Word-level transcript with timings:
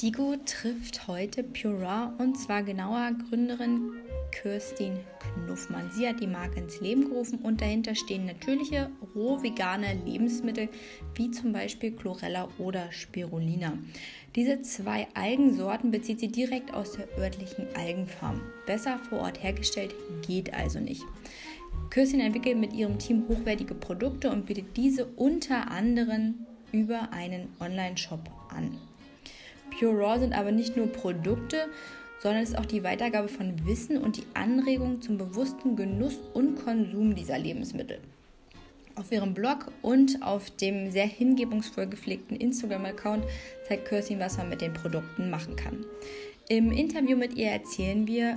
Digo 0.00 0.36
trifft 0.46 1.08
heute 1.08 1.42
Pura 1.42 2.14
und 2.18 2.36
zwar 2.36 2.62
genauer 2.62 3.10
Gründerin 3.28 3.94
Kirstin 4.30 4.92
Knuffmann. 5.18 5.90
Sie 5.90 6.06
hat 6.06 6.20
die 6.20 6.28
Marke 6.28 6.60
ins 6.60 6.80
Leben 6.80 7.08
gerufen 7.08 7.40
und 7.40 7.60
dahinter 7.60 7.96
stehen 7.96 8.24
natürliche, 8.24 8.90
roh 9.16 9.42
vegane 9.42 9.94
Lebensmittel 10.06 10.68
wie 11.16 11.32
zum 11.32 11.52
Beispiel 11.52 11.90
Chlorella 11.90 12.46
oder 12.58 12.92
Spirulina. 12.92 13.76
Diese 14.36 14.62
zwei 14.62 15.08
Algensorten 15.14 15.90
bezieht 15.90 16.20
sie 16.20 16.28
direkt 16.28 16.72
aus 16.72 16.92
der 16.92 17.08
örtlichen 17.18 17.66
Algenfarm. 17.74 18.40
Besser 18.66 19.00
vor 19.00 19.18
Ort 19.22 19.42
hergestellt 19.42 19.96
geht 20.24 20.54
also 20.54 20.78
nicht. 20.78 21.02
Kirstin 21.90 22.20
entwickelt 22.20 22.56
mit 22.56 22.72
ihrem 22.72 23.00
Team 23.00 23.24
hochwertige 23.28 23.74
Produkte 23.74 24.30
und 24.30 24.46
bietet 24.46 24.76
diese 24.76 25.06
unter 25.06 25.72
anderem 25.72 26.46
über 26.70 27.12
einen 27.12 27.48
Online-Shop 27.58 28.30
an. 28.50 28.78
Pure 29.78 29.96
Raw 29.96 30.18
sind 30.18 30.32
aber 30.32 30.50
nicht 30.50 30.76
nur 30.76 30.88
Produkte, 30.88 31.68
sondern 32.20 32.42
es 32.42 32.50
ist 32.50 32.58
auch 32.58 32.66
die 32.66 32.82
Weitergabe 32.82 33.28
von 33.28 33.64
Wissen 33.64 33.98
und 33.98 34.16
die 34.16 34.24
Anregung 34.34 35.00
zum 35.00 35.18
bewussten 35.18 35.76
Genuss 35.76 36.18
und 36.34 36.56
Konsum 36.56 37.14
dieser 37.14 37.38
Lebensmittel. 37.38 38.00
Auf 38.96 39.12
ihrem 39.12 39.34
Blog 39.34 39.70
und 39.82 40.20
auf 40.22 40.50
dem 40.50 40.90
sehr 40.90 41.06
hingebungsvoll 41.06 41.86
gepflegten 41.86 42.36
Instagram-Account 42.36 43.24
zeigt 43.68 43.88
Kirstin, 43.88 44.18
was 44.18 44.36
man 44.36 44.48
mit 44.48 44.60
den 44.60 44.72
Produkten 44.72 45.30
machen 45.30 45.54
kann. 45.54 45.84
Im 46.48 46.72
Interview 46.72 47.16
mit 47.16 47.36
ihr 47.36 47.50
erzählen 47.50 48.08
wir, 48.08 48.36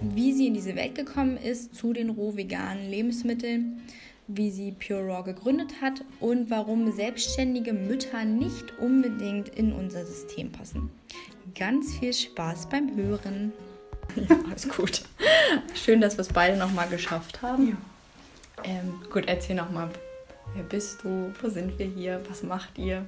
wie 0.00 0.32
sie 0.34 0.48
in 0.48 0.54
diese 0.54 0.76
Welt 0.76 0.94
gekommen 0.94 1.38
ist 1.38 1.74
zu 1.74 1.94
den 1.94 2.10
roh 2.10 2.36
veganen 2.36 2.90
Lebensmitteln, 2.90 3.80
wie 4.26 4.50
sie 4.50 4.72
Pure 4.72 5.06
Raw 5.06 5.22
gegründet 5.22 5.80
hat 5.82 6.04
und 6.20 6.50
warum 6.50 6.90
selbstständige 6.92 7.72
Mütter 7.72 8.24
nicht 8.24 8.78
unbedingt 8.78 9.48
in 9.50 9.72
unser 9.72 10.04
System 10.04 10.50
passen. 10.50 10.90
Ganz 11.54 11.94
viel 11.98 12.12
Spaß 12.12 12.68
beim 12.68 12.94
Hören. 12.96 13.52
Ja, 14.16 14.36
alles 14.50 14.68
gut. 14.68 15.02
Schön, 15.74 16.00
dass 16.00 16.16
wir 16.16 16.22
es 16.22 16.28
beide 16.28 16.56
nochmal 16.56 16.88
geschafft 16.88 17.42
haben. 17.42 17.68
Ja. 17.68 17.76
Ähm, 18.64 19.00
gut, 19.10 19.24
erzähl 19.26 19.56
nochmal, 19.56 19.90
wer 20.54 20.62
bist 20.62 21.02
du, 21.02 21.32
wo 21.40 21.48
sind 21.48 21.78
wir 21.78 21.86
hier, 21.86 22.20
was 22.28 22.42
macht 22.42 22.78
ihr? 22.78 23.06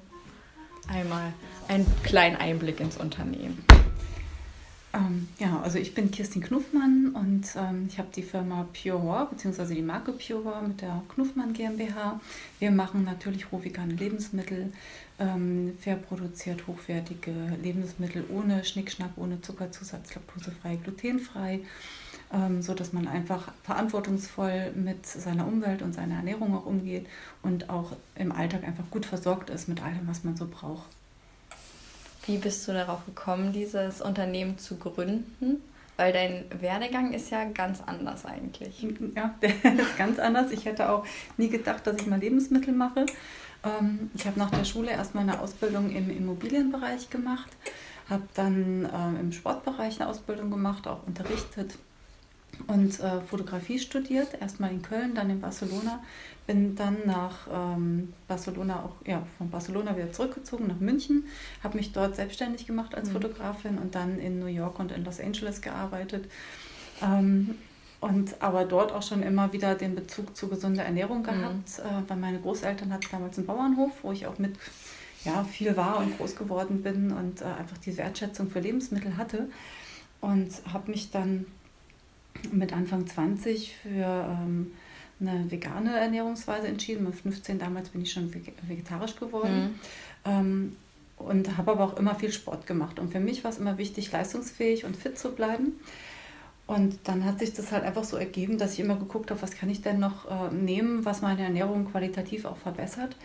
Einmal 0.88 1.32
einen 1.68 1.86
kleinen 2.02 2.36
Einblick 2.36 2.80
ins 2.80 2.96
Unternehmen. 2.96 3.64
Ähm, 4.94 5.28
ja, 5.38 5.60
also 5.62 5.78
ich 5.78 5.94
bin 5.94 6.10
Kirstin 6.10 6.42
Knuffmann 6.42 7.12
und 7.14 7.46
ähm, 7.56 7.86
ich 7.88 7.98
habe 7.98 8.08
die 8.14 8.22
Firma 8.22 8.66
Pure 8.72 9.06
War, 9.06 9.30
beziehungsweise 9.30 9.74
die 9.74 9.82
Marke 9.82 10.12
Pure 10.12 10.44
War 10.44 10.62
mit 10.62 10.80
der 10.80 11.02
Knuffmann 11.08 11.52
GmbH. 11.52 12.20
Wir 12.58 12.70
machen 12.70 13.04
natürlich 13.04 13.52
rohvegane 13.52 13.94
Lebensmittel, 13.94 14.72
ähm, 15.18 15.76
fair 15.80 15.96
produziert 15.96 16.66
hochwertige 16.66 17.32
Lebensmittel 17.62 18.24
ohne 18.30 18.64
Schnickschnack, 18.64 19.10
ohne 19.16 19.40
Zuckerzusatz, 19.40 20.14
laktosefrei, 20.14 20.76
glutenfrei, 20.76 21.60
ähm, 22.32 22.62
so 22.62 22.74
man 22.92 23.08
einfach 23.08 23.52
verantwortungsvoll 23.64 24.72
mit 24.74 25.06
seiner 25.06 25.46
Umwelt 25.46 25.82
und 25.82 25.94
seiner 25.94 26.16
Ernährung 26.16 26.54
auch 26.54 26.66
umgeht 26.66 27.06
und 27.42 27.70
auch 27.70 27.92
im 28.14 28.32
Alltag 28.32 28.64
einfach 28.64 28.88
gut 28.90 29.04
versorgt 29.04 29.50
ist 29.50 29.68
mit 29.68 29.82
allem, 29.82 30.06
was 30.06 30.24
man 30.24 30.36
so 30.36 30.46
braucht. 30.46 30.88
Wie 32.26 32.38
bist 32.38 32.66
du 32.66 32.72
darauf 32.72 33.06
gekommen, 33.06 33.52
dieses 33.52 34.00
Unternehmen 34.00 34.58
zu 34.58 34.76
gründen? 34.76 35.62
Weil 35.96 36.12
dein 36.12 36.44
Werdegang 36.60 37.12
ist 37.12 37.30
ja 37.30 37.44
ganz 37.44 37.80
anders 37.86 38.26
eigentlich. 38.26 38.86
Ja, 39.14 39.34
der 39.42 39.50
ist 39.50 39.96
ganz 39.96 40.18
anders. 40.18 40.50
Ich 40.50 40.64
hätte 40.64 40.90
auch 40.90 41.06
nie 41.36 41.48
gedacht, 41.48 41.86
dass 41.86 41.96
ich 41.96 42.06
mal 42.06 42.18
Lebensmittel 42.18 42.74
mache. 42.74 43.06
Ähm, 43.64 44.10
ich 44.14 44.26
habe 44.26 44.38
nach 44.38 44.50
der 44.50 44.64
Schule 44.64 44.90
erstmal 44.90 45.22
eine 45.22 45.40
Ausbildung 45.40 45.90
im 45.90 46.10
Immobilienbereich 46.10 47.08
gemacht, 47.10 47.50
habe 48.10 48.24
dann 48.34 48.88
ähm, 48.92 49.16
im 49.20 49.32
Sportbereich 49.32 50.00
eine 50.00 50.10
Ausbildung 50.10 50.50
gemacht, 50.50 50.86
auch 50.86 51.06
unterrichtet 51.06 51.78
und 52.66 53.00
äh, 53.00 53.20
Fotografie 53.22 53.78
studiert, 53.78 54.28
erstmal 54.40 54.70
in 54.70 54.82
Köln, 54.82 55.14
dann 55.14 55.30
in 55.30 55.40
Barcelona. 55.40 56.02
Bin 56.46 56.76
dann 56.76 56.98
nach 57.06 57.48
ähm, 57.52 58.12
Barcelona 58.28 58.84
auch, 58.84 58.94
ja, 59.04 59.26
von 59.36 59.50
Barcelona 59.50 59.96
wieder 59.96 60.12
zurückgezogen 60.12 60.68
nach 60.68 60.78
München, 60.78 61.24
habe 61.62 61.76
mich 61.76 61.92
dort 61.92 62.14
selbstständig 62.14 62.66
gemacht 62.66 62.94
als 62.94 63.08
mhm. 63.08 63.14
Fotografin 63.14 63.78
und 63.78 63.96
dann 63.96 64.20
in 64.20 64.38
New 64.38 64.46
York 64.46 64.78
und 64.78 64.92
in 64.92 65.04
Los 65.04 65.18
Angeles 65.20 65.60
gearbeitet. 65.60 66.30
Ähm, 67.02 67.56
und 68.00 68.40
aber 68.42 68.64
dort 68.64 68.92
auch 68.92 69.02
schon 69.02 69.22
immer 69.22 69.52
wieder 69.52 69.74
den 69.74 69.94
Bezug 69.94 70.36
zu 70.36 70.48
gesunder 70.48 70.84
Ernährung 70.84 71.20
mhm. 71.20 71.24
gehabt, 71.24 71.78
mhm. 71.78 72.04
äh, 72.04 72.08
weil 72.08 72.16
meine 72.16 72.40
Großeltern 72.40 72.92
hatten 72.92 73.06
damals 73.10 73.38
einen 73.38 73.46
Bauernhof, 73.46 73.92
wo 74.02 74.12
ich 74.12 74.26
auch 74.26 74.38
mit 74.38 74.56
ja, 75.24 75.42
viel 75.44 75.76
war 75.76 75.98
und 75.98 76.16
groß 76.16 76.36
geworden 76.36 76.82
bin 76.82 77.10
und 77.10 77.42
äh, 77.42 77.44
einfach 77.44 77.78
die 77.78 77.96
Wertschätzung 77.96 78.48
für 78.48 78.60
Lebensmittel 78.60 79.16
hatte. 79.16 79.48
Und 80.20 80.50
habe 80.72 80.90
mich 80.90 81.10
dann 81.10 81.46
mit 82.52 82.72
Anfang 82.72 83.06
20 83.06 83.74
für 83.82 83.88
ähm, 84.42 84.72
eine 85.20 85.50
vegane 85.50 85.98
Ernährungsweise 85.98 86.68
entschieden. 86.68 87.04
Mit 87.04 87.14
15 87.14 87.58
damals 87.58 87.90
bin 87.90 88.02
ich 88.02 88.12
schon 88.12 88.32
vegetarisch 88.34 89.16
geworden. 89.16 89.62
Mhm. 89.62 89.74
Ähm, 90.24 90.76
und 91.16 91.56
habe 91.56 91.72
aber 91.72 91.84
auch 91.84 91.96
immer 91.96 92.14
viel 92.14 92.32
Sport 92.32 92.66
gemacht. 92.66 92.98
Und 92.98 93.10
für 93.10 93.20
mich 93.20 93.42
war 93.42 93.50
es 93.50 93.58
immer 93.58 93.78
wichtig, 93.78 94.12
leistungsfähig 94.12 94.84
und 94.84 94.96
fit 94.96 95.18
zu 95.18 95.32
bleiben. 95.32 95.72
Und 96.66 96.98
dann 97.04 97.24
hat 97.24 97.38
sich 97.38 97.54
das 97.54 97.72
halt 97.72 97.84
einfach 97.84 98.04
so 98.04 98.16
ergeben, 98.16 98.58
dass 98.58 98.74
ich 98.74 98.80
immer 98.80 98.96
geguckt 98.96 99.30
habe, 99.30 99.40
was 99.40 99.52
kann 99.52 99.70
ich 99.70 99.82
denn 99.82 99.98
noch 99.98 100.28
äh, 100.28 100.52
nehmen, 100.52 101.04
was 101.04 101.22
meine 101.22 101.42
Ernährung 101.42 101.90
qualitativ 101.90 102.44
auch 102.44 102.56
verbessert. 102.56 103.16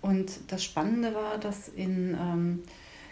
Und 0.00 0.32
das 0.48 0.64
Spannende 0.64 1.14
war, 1.14 1.38
dass 1.38 1.68
in 1.68 2.16
ähm, 2.18 2.62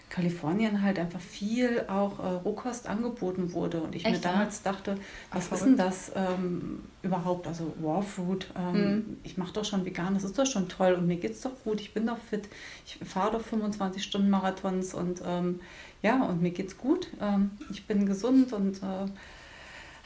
Kalifornien 0.08 0.82
halt 0.82 0.98
einfach 0.98 1.20
viel 1.20 1.84
auch 1.88 2.20
äh, 2.20 2.26
Rohkost 2.26 2.88
angeboten 2.88 3.52
wurde. 3.52 3.82
Und 3.82 3.94
ich 3.94 4.04
Echt, 4.04 4.14
mir 4.14 4.20
damals 4.20 4.62
ja? 4.64 4.72
dachte, 4.72 4.96
was 5.32 5.48
Ach, 5.48 5.52
ist 5.56 5.64
denn 5.64 5.76
das 5.76 6.12
ähm, 6.14 6.84
überhaupt? 7.02 7.46
Also 7.46 7.74
Raw 7.82 8.02
Food, 8.02 8.46
ähm, 8.56 8.74
hm. 8.74 9.16
ich 9.24 9.36
mache 9.36 9.52
doch 9.52 9.64
schon 9.64 9.84
vegan, 9.84 10.14
das 10.14 10.24
ist 10.24 10.38
doch 10.38 10.46
schon 10.46 10.68
toll 10.68 10.92
und 10.92 11.06
mir 11.06 11.16
geht 11.16 11.32
es 11.32 11.40
doch 11.40 11.52
gut, 11.64 11.80
ich 11.80 11.92
bin 11.92 12.06
doch 12.06 12.18
fit, 12.18 12.48
ich 12.86 12.98
fahre 13.06 13.32
doch 13.32 13.40
25 13.40 14.02
Stunden 14.02 14.30
Marathons 14.30 14.94
und 14.94 15.22
ähm, 15.26 15.60
ja, 16.02 16.22
und 16.24 16.40
mir 16.40 16.50
geht's 16.52 16.78
gut. 16.78 17.08
Ähm, 17.20 17.50
ich 17.70 17.86
bin 17.86 18.06
gesund 18.06 18.52
und 18.52 18.76
äh, 18.82 19.06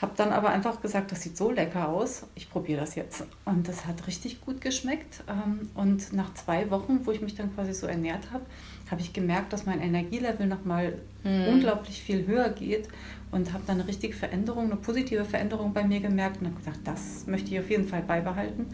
habe 0.01 0.13
dann 0.17 0.33
aber 0.33 0.49
einfach 0.49 0.81
gesagt, 0.81 1.13
das 1.13 1.23
sieht 1.23 1.37
so 1.37 1.51
lecker 1.51 1.89
aus, 1.89 2.27
ich 2.35 2.49
probiere 2.49 2.81
das 2.81 2.95
jetzt. 2.95 3.25
Und 3.45 3.69
das 3.69 3.85
hat 3.85 4.07
richtig 4.07 4.41
gut 4.41 4.63
geschmeckt. 4.63 5.23
Ähm, 5.29 5.69
und 5.75 6.15
nach 6.15 6.33
zwei 6.35 6.71
Wochen, 6.71 7.01
wo 7.05 7.13
ich 7.13 7.21
mich 7.21 7.35
dann 7.35 7.55
quasi 7.55 7.75
so 7.75 7.87
ernährt 7.87 8.33
habe, 8.33 8.47
habe 8.91 9.01
ich 9.01 9.13
gemerkt, 9.13 9.53
dass 9.53 9.67
mein 9.67 9.81
Energielevel 9.81 10.47
nochmal 10.47 10.99
mhm. 11.25 11.49
unglaublich 11.49 12.03
viel 12.03 12.27
höher 12.27 12.49
geht 12.51 12.89
und 13.31 13.53
habe 13.53 13.63
dann 13.67 13.79
eine 13.79 13.89
richtige 13.89 14.15
Veränderung, 14.15 14.67
eine 14.67 14.77
positive 14.77 15.25
Veränderung 15.25 15.73
bei 15.73 15.85
mir 15.85 16.01
gemerkt 16.01 16.41
und 16.41 16.49
habe 16.49 16.57
gedacht, 16.57 16.81
das 16.85 17.27
möchte 17.27 17.53
ich 17.53 17.61
auf 17.61 17.71
jeden 17.71 17.87
Fall 17.87 18.03
beibehalten. 18.03 18.67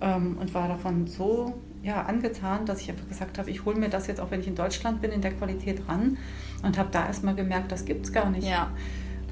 Ähm, 0.00 0.38
und 0.38 0.52
war 0.54 0.68
davon 0.68 1.06
so 1.06 1.54
ja, 1.82 2.02
angetan, 2.02 2.66
dass 2.66 2.80
ich 2.80 2.90
einfach 2.90 3.08
gesagt 3.08 3.38
habe, 3.38 3.50
ich 3.50 3.64
hole 3.64 3.76
mir 3.76 3.88
das 3.88 4.06
jetzt, 4.06 4.20
auch 4.20 4.30
wenn 4.30 4.40
ich 4.40 4.48
in 4.48 4.56
Deutschland 4.56 5.00
bin, 5.00 5.12
in 5.12 5.20
der 5.20 5.32
Qualität 5.32 5.82
ran 5.86 6.16
und 6.62 6.78
habe 6.78 6.88
da 6.90 7.06
erstmal 7.06 7.34
gemerkt, 7.34 7.70
das 7.70 7.84
gibt 7.84 8.06
es 8.06 8.12
gar 8.12 8.30
nicht. 8.30 8.48
Ja. 8.48 8.72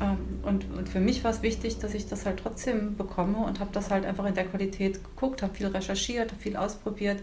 Ähm, 0.00 0.18
und, 0.42 0.70
und 0.70 0.88
für 0.88 1.00
mich 1.00 1.24
war 1.24 1.30
es 1.30 1.42
wichtig, 1.42 1.78
dass 1.78 1.94
ich 1.94 2.08
das 2.08 2.26
halt 2.26 2.38
trotzdem 2.38 2.96
bekomme 2.96 3.38
und 3.38 3.58
habe 3.58 3.70
das 3.72 3.90
halt 3.90 4.04
einfach 4.04 4.26
in 4.26 4.34
der 4.34 4.44
Qualität 4.44 5.02
geguckt, 5.02 5.42
habe 5.42 5.54
viel 5.54 5.66
recherchiert, 5.66 6.30
habe 6.30 6.40
viel 6.40 6.56
ausprobiert, 6.56 7.22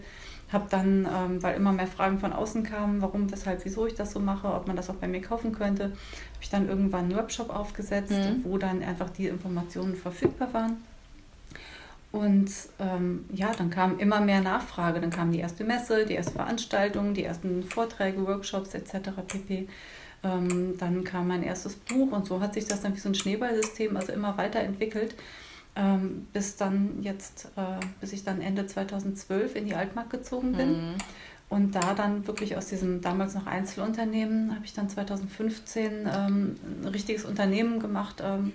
habe 0.52 0.66
dann, 0.68 1.06
ähm, 1.06 1.42
weil 1.42 1.56
immer 1.56 1.72
mehr 1.72 1.86
Fragen 1.86 2.18
von 2.18 2.32
außen 2.32 2.62
kamen, 2.62 3.00
warum, 3.02 3.30
weshalb, 3.30 3.64
wieso 3.64 3.86
ich 3.86 3.94
das 3.94 4.12
so 4.12 4.20
mache, 4.20 4.48
ob 4.48 4.66
man 4.66 4.76
das 4.76 4.90
auch 4.90 4.94
bei 4.94 5.08
mir 5.08 5.20
kaufen 5.20 5.52
könnte, 5.52 5.84
habe 5.84 5.94
ich 6.40 6.50
dann 6.50 6.68
irgendwann 6.68 7.04
einen 7.04 7.16
Webshop 7.16 7.50
aufgesetzt, 7.50 8.12
mhm. 8.12 8.44
wo 8.44 8.58
dann 8.58 8.82
einfach 8.82 9.10
die 9.10 9.28
Informationen 9.28 9.94
verfügbar 9.94 10.52
waren. 10.52 10.76
Und 12.12 12.50
ähm, 12.80 13.24
ja, 13.32 13.52
dann 13.56 13.70
kam 13.70 13.98
immer 13.98 14.20
mehr 14.20 14.40
Nachfrage. 14.40 15.00
Dann 15.00 15.10
kam 15.10 15.30
die 15.30 15.38
erste 15.38 15.62
Messe, 15.62 16.06
die 16.06 16.14
erste 16.14 16.32
Veranstaltung, 16.32 17.14
die 17.14 17.22
ersten 17.22 17.62
Vorträge, 17.62 18.26
Workshops 18.26 18.74
etc. 18.74 19.10
pp. 19.28 19.68
Ähm, 20.22 20.76
dann 20.78 21.04
kam 21.04 21.28
mein 21.28 21.42
erstes 21.42 21.76
Buch 21.76 22.12
und 22.12 22.26
so 22.26 22.40
hat 22.40 22.54
sich 22.54 22.66
das 22.66 22.82
dann 22.82 22.94
wie 22.94 23.00
so 23.00 23.08
ein 23.08 23.14
Schneeballsystem 23.14 23.96
also 23.96 24.12
immer 24.12 24.36
weiterentwickelt, 24.36 25.14
ähm, 25.76 26.26
bis 26.32 26.56
dann 26.56 27.02
jetzt, 27.02 27.46
äh, 27.56 27.84
bis 28.00 28.12
ich 28.12 28.24
dann 28.24 28.40
Ende 28.40 28.66
2012 28.66 29.56
in 29.56 29.66
die 29.66 29.74
Altmark 29.74 30.10
gezogen 30.10 30.52
bin. 30.52 30.90
Mhm. 30.90 30.94
Und 31.48 31.74
da 31.74 31.94
dann 31.94 32.26
wirklich 32.26 32.56
aus 32.56 32.66
diesem 32.66 33.00
damals 33.00 33.34
noch 33.34 33.46
Einzelunternehmen 33.46 34.54
habe 34.54 34.64
ich 34.64 34.72
dann 34.72 34.88
2015 34.88 35.92
ähm, 36.06 36.56
ein 36.82 36.88
richtiges 36.88 37.24
Unternehmen 37.24 37.80
gemacht 37.80 38.22
ähm, 38.22 38.52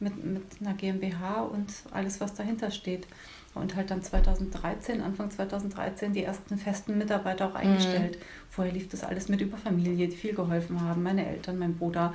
mit, 0.00 0.24
mit 0.24 0.42
einer 0.60 0.74
GmbH 0.74 1.42
und 1.42 1.72
alles, 1.92 2.20
was 2.20 2.34
dahinter 2.34 2.72
steht 2.72 3.06
und 3.54 3.76
halt 3.76 3.90
dann 3.90 4.02
2013, 4.02 5.00
Anfang 5.00 5.30
2013, 5.30 6.12
die 6.12 6.24
ersten 6.24 6.58
festen 6.58 6.98
Mitarbeiter 6.98 7.48
auch 7.48 7.54
eingestellt. 7.54 8.18
Mhm. 8.18 8.24
Vorher 8.50 8.72
lief 8.72 8.88
das 8.88 9.04
alles 9.04 9.28
mit 9.28 9.40
über 9.40 9.56
Familie, 9.56 10.08
die 10.08 10.16
viel 10.16 10.34
geholfen 10.34 10.80
haben, 10.80 11.02
meine 11.02 11.26
Eltern, 11.26 11.58
mein 11.58 11.76
Bruder, 11.76 12.14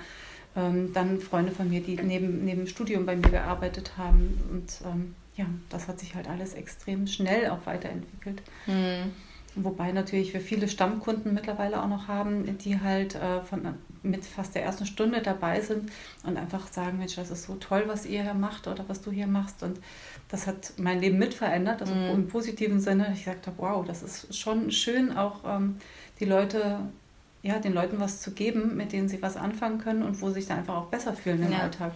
dann 0.55 1.19
Freunde 1.19 1.51
von 1.51 1.69
mir, 1.69 1.81
die 1.81 1.95
neben, 1.95 2.45
neben 2.45 2.61
dem 2.61 2.67
Studium 2.67 3.05
bei 3.05 3.15
mir 3.15 3.29
gearbeitet 3.29 3.94
haben. 3.97 4.39
Und 4.51 4.81
ähm, 4.85 5.15
ja, 5.35 5.45
das 5.69 5.88
hat 5.88 6.00
sich 6.00 6.15
halt 6.15 6.29
alles 6.29 6.53
extrem 6.53 7.07
schnell 7.07 7.50
auch 7.50 7.65
weiterentwickelt. 7.65 8.41
Mhm. 8.67 9.11
Wobei 9.55 9.91
natürlich 9.91 10.33
wir 10.33 10.41
viele 10.41 10.67
Stammkunden 10.67 11.33
mittlerweile 11.33 11.81
auch 11.81 11.88
noch 11.88 12.07
haben, 12.07 12.57
die 12.57 12.79
halt 12.79 13.15
äh, 13.15 13.41
von, 13.41 13.75
mit 14.01 14.25
fast 14.25 14.55
der 14.55 14.63
ersten 14.63 14.88
Stunde 14.88 15.21
dabei 15.21 15.61
sind 15.61 15.91
und 16.23 16.38
einfach 16.38 16.71
sagen, 16.71 16.97
Mensch, 16.97 17.15
das 17.15 17.29
ist 17.29 17.44
so 17.44 17.55
toll, 17.55 17.83
was 17.85 18.05
ihr 18.05 18.23
hier 18.23 18.33
macht 18.33 18.67
oder 18.67 18.85
was 18.88 19.01
du 19.01 19.11
hier 19.11 19.27
machst. 19.27 19.61
Und 19.61 19.79
das 20.29 20.47
hat 20.47 20.73
mein 20.77 21.00
Leben 21.00 21.19
mit 21.19 21.35
verändert, 21.35 21.81
also 21.81 21.94
mm. 21.94 22.09
im 22.15 22.27
positiven 22.27 22.79
Sinne. 22.79 23.11
Ich 23.13 23.25
gesagt 23.25 23.45
habe, 23.45 23.57
wow, 23.59 23.85
das 23.85 24.01
ist 24.01 24.35
schon 24.35 24.71
schön, 24.71 25.15
auch 25.15 25.41
ähm, 25.45 25.75
die 26.19 26.25
Leute, 26.25 26.79
ja, 27.43 27.59
den 27.59 27.73
Leuten 27.73 27.99
was 27.99 28.21
zu 28.21 28.31
geben, 28.31 28.75
mit 28.75 28.91
denen 28.91 29.07
sie 29.07 29.21
was 29.21 29.37
anfangen 29.37 29.77
können 29.77 30.01
und 30.01 30.21
wo 30.21 30.29
sie 30.29 30.35
sich 30.35 30.47
dann 30.47 30.59
einfach 30.59 30.75
auch 30.75 30.87
besser 30.87 31.13
fühlen 31.13 31.43
im 31.43 31.51
ja. 31.51 31.59
Alltag 31.59 31.93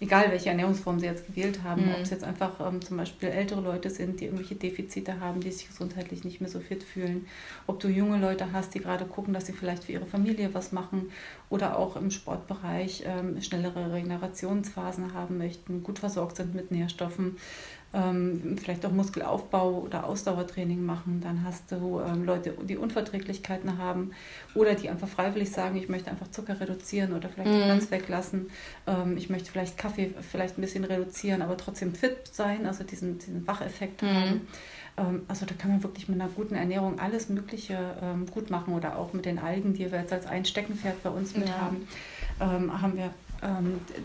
egal 0.00 0.30
welche 0.30 0.48
Ernährungsform 0.48 0.98
sie 0.98 1.06
jetzt 1.06 1.26
gewählt 1.26 1.62
haben, 1.62 1.86
mhm. 1.86 1.94
ob 1.94 2.00
es 2.00 2.10
jetzt 2.10 2.24
einfach 2.24 2.58
ähm, 2.66 2.80
zum 2.80 2.96
Beispiel 2.96 3.28
ältere 3.28 3.60
Leute 3.60 3.90
sind, 3.90 4.18
die 4.18 4.24
irgendwelche 4.24 4.54
Defizite 4.54 5.20
haben, 5.20 5.40
die 5.40 5.52
sich 5.52 5.68
gesundheitlich 5.68 6.24
nicht 6.24 6.40
mehr 6.40 6.48
so 6.48 6.58
fit 6.58 6.82
fühlen, 6.82 7.26
ob 7.66 7.80
du 7.80 7.88
junge 7.88 8.18
Leute 8.18 8.52
hast, 8.52 8.74
die 8.74 8.80
gerade 8.80 9.04
gucken, 9.04 9.34
dass 9.34 9.46
sie 9.46 9.52
vielleicht 9.52 9.84
für 9.84 9.92
ihre 9.92 10.06
Familie 10.06 10.54
was 10.54 10.72
machen 10.72 11.10
oder 11.50 11.78
auch 11.78 11.96
im 11.96 12.10
Sportbereich 12.10 13.04
ähm, 13.06 13.40
schnellere 13.42 13.92
Regenerationsphasen 13.92 15.12
haben 15.12 15.36
möchten, 15.36 15.82
gut 15.82 15.98
versorgt 15.98 16.36
sind 16.36 16.54
mit 16.54 16.70
Nährstoffen, 16.70 17.36
ähm, 17.92 18.56
vielleicht 18.56 18.86
auch 18.86 18.92
Muskelaufbau 18.92 19.80
oder 19.80 20.04
Ausdauertraining 20.04 20.84
machen. 20.84 21.20
Dann 21.22 21.44
hast 21.44 21.72
du 21.72 22.00
ähm, 22.00 22.24
Leute, 22.24 22.54
die 22.62 22.76
Unverträglichkeiten 22.76 23.78
haben 23.78 24.12
oder 24.54 24.74
die 24.74 24.88
einfach 24.88 25.08
freiwillig 25.08 25.50
sagen, 25.50 25.76
ich 25.76 25.88
möchte 25.88 26.10
einfach 26.10 26.30
Zucker 26.30 26.60
reduzieren 26.60 27.12
oder 27.12 27.28
vielleicht 27.28 27.50
mhm. 27.50 27.68
ganz 27.68 27.90
weglassen. 27.90 28.50
Ähm, 28.86 29.16
ich 29.16 29.28
möchte 29.28 29.50
vielleicht 29.50 29.76
Kaffee 29.76 30.14
vielleicht 30.20 30.56
ein 30.56 30.60
bisschen 30.60 30.84
reduzieren, 30.84 31.42
aber 31.42 31.56
trotzdem 31.56 31.94
fit 31.94 32.28
sein, 32.30 32.64
also 32.66 32.84
diesen, 32.84 33.18
diesen 33.18 33.46
Wacheffekt 33.46 34.02
mhm. 34.02 34.06
haben. 34.06 34.40
Ähm, 34.96 35.22
also 35.26 35.44
da 35.44 35.54
kann 35.56 35.72
man 35.72 35.82
wirklich 35.82 36.08
mit 36.08 36.20
einer 36.20 36.30
guten 36.30 36.54
Ernährung 36.54 37.00
alles 37.00 37.28
Mögliche 37.28 37.76
ähm, 38.00 38.26
gut 38.26 38.50
machen 38.50 38.72
oder 38.74 38.98
auch 38.98 39.12
mit 39.14 39.24
den 39.24 39.40
Algen, 39.40 39.74
die 39.74 39.90
wir 39.90 39.98
jetzt 39.98 40.12
als 40.12 40.26
ein 40.26 40.44
Steckenpferd 40.44 41.02
bei 41.02 41.10
uns 41.10 41.34
mit 41.34 41.48
ja. 41.48 41.60
haben, 41.60 41.88
ähm, 42.40 42.82
haben 42.82 42.96
wir 42.96 43.10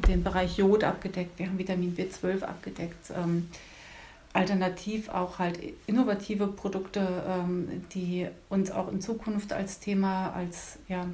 den 0.08 0.24
Bereich 0.24 0.58
Jod 0.58 0.86
abgedeckt, 0.86 1.38
wir 1.38 1.48
haben 1.48 1.58
Vitamin 1.58 1.94
B12 1.94 2.44
abgedeckt 2.44 3.12
alternativ 4.36 5.10
auch 5.10 5.40
halt 5.40 5.60
innovative 5.88 6.48
Produkte, 6.48 7.24
ähm, 7.28 7.84
die 7.94 8.28
uns 8.50 8.70
auch 8.70 8.92
in 8.92 9.02
Zukunft 9.02 9.54
als 9.54 9.80
Thema, 9.80 10.32
als 10.34 10.78
ja, 10.90 11.06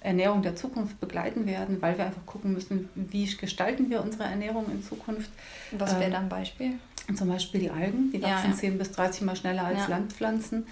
Ernährung 0.00 0.42
der 0.42 0.56
Zukunft 0.56 0.98
begleiten 1.00 1.46
werden, 1.46 1.82
weil 1.82 1.98
wir 1.98 2.06
einfach 2.06 2.24
gucken 2.24 2.54
müssen, 2.54 2.88
wie 2.94 3.26
gestalten 3.26 3.90
wir 3.90 4.02
unsere 4.02 4.24
Ernährung 4.24 4.66
in 4.70 4.82
Zukunft. 4.82 5.30
Was 5.72 5.94
wäre 5.94 6.04
ähm, 6.04 6.12
da 6.12 6.18
ein 6.20 6.28
Beispiel? 6.28 6.72
Zum 7.14 7.28
Beispiel 7.28 7.60
die 7.60 7.70
Algen, 7.70 8.12
die 8.12 8.22
wachsen 8.22 8.50
ja, 8.50 8.50
ja. 8.50 8.56
10 8.56 8.78
bis 8.78 8.92
30 8.92 9.22
Mal 9.22 9.36
schneller 9.36 9.64
als 9.64 9.80
ja. 9.80 9.88
Landpflanzen 9.88 10.66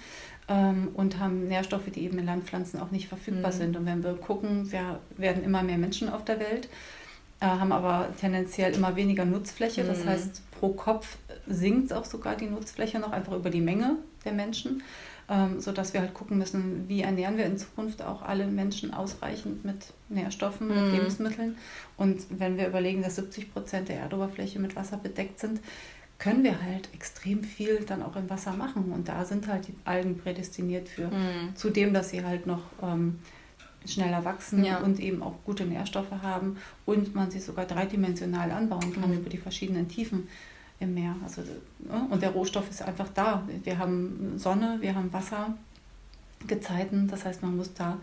ähm, 0.47 0.89
und 0.93 1.19
haben 1.19 1.47
Nährstoffe, 1.47 1.91
die 1.93 2.03
eben 2.05 2.17
in 2.17 2.25
Landpflanzen 2.25 2.79
auch 2.79 2.91
nicht 2.91 3.07
verfügbar 3.07 3.51
mhm. 3.51 3.57
sind. 3.57 3.77
Und 3.77 3.85
wenn 3.85 4.03
wir 4.03 4.13
gucken, 4.13 4.71
wir 4.71 4.99
werden 5.17 5.43
immer 5.43 5.63
mehr 5.63 5.77
Menschen 5.77 6.09
auf 6.09 6.23
der 6.23 6.39
Welt, 6.39 6.69
haben 7.47 7.71
aber 7.71 8.09
tendenziell 8.19 8.75
immer 8.75 8.95
weniger 8.95 9.25
Nutzfläche. 9.25 9.83
Das 9.83 10.03
mhm. 10.03 10.09
heißt, 10.09 10.51
pro 10.51 10.69
Kopf 10.69 11.17
sinkt 11.47 11.93
auch 11.93 12.05
sogar 12.05 12.35
die 12.35 12.47
Nutzfläche 12.47 12.99
noch 12.99 13.11
einfach 13.11 13.33
über 13.33 13.49
die 13.49 13.61
Menge 13.61 13.95
der 14.25 14.33
Menschen, 14.33 14.83
ähm, 15.29 15.61
sodass 15.61 15.93
wir 15.93 16.01
halt 16.01 16.13
gucken 16.13 16.37
müssen, 16.37 16.89
wie 16.89 17.01
ernähren 17.01 17.37
wir 17.37 17.45
in 17.45 17.57
Zukunft 17.57 18.01
auch 18.01 18.21
alle 18.21 18.47
Menschen 18.47 18.93
ausreichend 18.93 19.63
mit 19.63 19.93
Nährstoffen, 20.09 20.67
mit 20.67 20.77
mhm. 20.77 20.91
Lebensmitteln. 20.91 21.57
Und 21.95 22.25
wenn 22.29 22.57
wir 22.57 22.67
überlegen, 22.67 23.01
dass 23.01 23.15
70 23.15 23.53
Prozent 23.53 23.89
der 23.89 23.99
Erdoberfläche 23.99 24.59
mit 24.59 24.75
Wasser 24.75 24.97
bedeckt 24.97 25.39
sind, 25.39 25.61
können 26.17 26.43
wir 26.43 26.61
halt 26.61 26.89
extrem 26.93 27.45
viel 27.45 27.85
dann 27.85 28.03
auch 28.03 28.17
im 28.17 28.29
Wasser 28.29 28.51
machen. 28.51 28.91
Und 28.91 29.07
da 29.07 29.23
sind 29.23 29.47
halt 29.47 29.69
die 29.69 29.75
Algen 29.85 30.17
prädestiniert 30.17 30.89
für. 30.89 31.07
Mhm. 31.07 31.55
Zudem, 31.55 31.93
dass 31.93 32.09
sie 32.09 32.25
halt 32.25 32.45
noch 32.45 32.63
ähm, 32.83 33.19
schneller 33.85 34.25
wachsen 34.25 34.63
ja. 34.63 34.79
und 34.79 34.99
eben 34.99 35.23
auch 35.23 35.35
gute 35.45 35.65
Nährstoffe 35.65 36.11
haben 36.21 36.57
und 36.85 37.15
man 37.15 37.31
sie 37.31 37.39
sogar 37.39 37.65
dreidimensional 37.65 38.51
anbauen 38.51 38.93
kann 38.93 39.09
mhm. 39.09 39.19
über 39.19 39.29
die 39.29 39.37
verschiedenen 39.37 39.87
Tiefen 39.87 40.27
im 40.79 40.93
Meer. 40.93 41.15
Also, 41.23 41.41
ne, 41.41 42.07
und 42.09 42.21
der 42.21 42.31
Rohstoff 42.31 42.69
ist 42.69 42.81
einfach 42.81 43.09
da. 43.13 43.47
Wir 43.63 43.77
haben 43.77 44.33
Sonne, 44.37 44.77
wir 44.81 44.95
haben 44.95 45.11
Wasser, 45.11 45.55
Gezeiten. 46.47 47.07
Das 47.07 47.25
heißt, 47.25 47.41
man 47.41 47.57
muss 47.57 47.73
da 47.73 47.97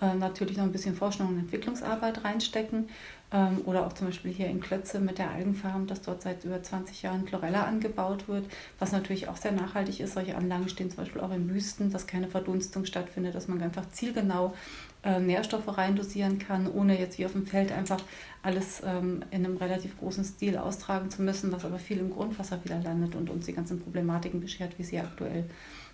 äh, 0.00 0.14
natürlich 0.14 0.56
noch 0.56 0.64
ein 0.64 0.72
bisschen 0.72 0.94
Forschung 0.94 1.28
und 1.28 1.38
Entwicklungsarbeit 1.38 2.24
reinstecken. 2.24 2.88
Ähm, 3.32 3.62
oder 3.64 3.86
auch 3.86 3.94
zum 3.94 4.08
Beispiel 4.08 4.30
hier 4.32 4.48
in 4.48 4.60
Klötze 4.60 5.00
mit 5.00 5.18
der 5.18 5.30
Algenfarm, 5.30 5.86
dass 5.86 6.02
dort 6.02 6.22
seit 6.22 6.44
über 6.44 6.62
20 6.62 7.02
Jahren 7.02 7.24
Chlorella 7.24 7.64
angebaut 7.64 8.28
wird, 8.28 8.44
was 8.78 8.92
natürlich 8.92 9.28
auch 9.28 9.36
sehr 9.36 9.52
nachhaltig 9.52 10.00
ist. 10.00 10.14
Solche 10.14 10.36
Anlagen 10.36 10.68
stehen 10.68 10.90
zum 10.90 10.98
Beispiel 10.98 11.22
auch 11.22 11.32
in 11.32 11.48
Wüsten, 11.48 11.90
dass 11.90 12.06
keine 12.06 12.28
Verdunstung 12.28 12.84
stattfindet, 12.84 13.34
dass 13.34 13.48
man 13.48 13.62
einfach 13.62 13.88
zielgenau 13.90 14.54
äh, 15.02 15.18
Nährstoffe 15.18 15.78
reindosieren 15.78 16.38
kann, 16.38 16.70
ohne 16.70 16.98
jetzt 16.98 17.18
wie 17.18 17.24
auf 17.24 17.32
dem 17.32 17.46
Feld 17.46 17.72
einfach 17.72 18.00
alles 18.42 18.82
ähm, 18.84 19.24
in 19.30 19.46
einem 19.46 19.56
relativ 19.56 19.98
großen 19.98 20.24
Stil 20.24 20.58
austragen 20.58 21.10
zu 21.10 21.22
müssen, 21.22 21.52
was 21.52 21.64
aber 21.64 21.78
viel 21.78 21.98
im 21.98 22.10
Grundwasser 22.10 22.62
wieder 22.64 22.80
landet 22.80 23.14
und 23.14 23.30
uns 23.30 23.46
die 23.46 23.54
ganzen 23.54 23.80
Problematiken 23.80 24.40
beschert, 24.40 24.78
wie 24.78 24.84
sie 24.84 24.98
aktuell 24.98 25.44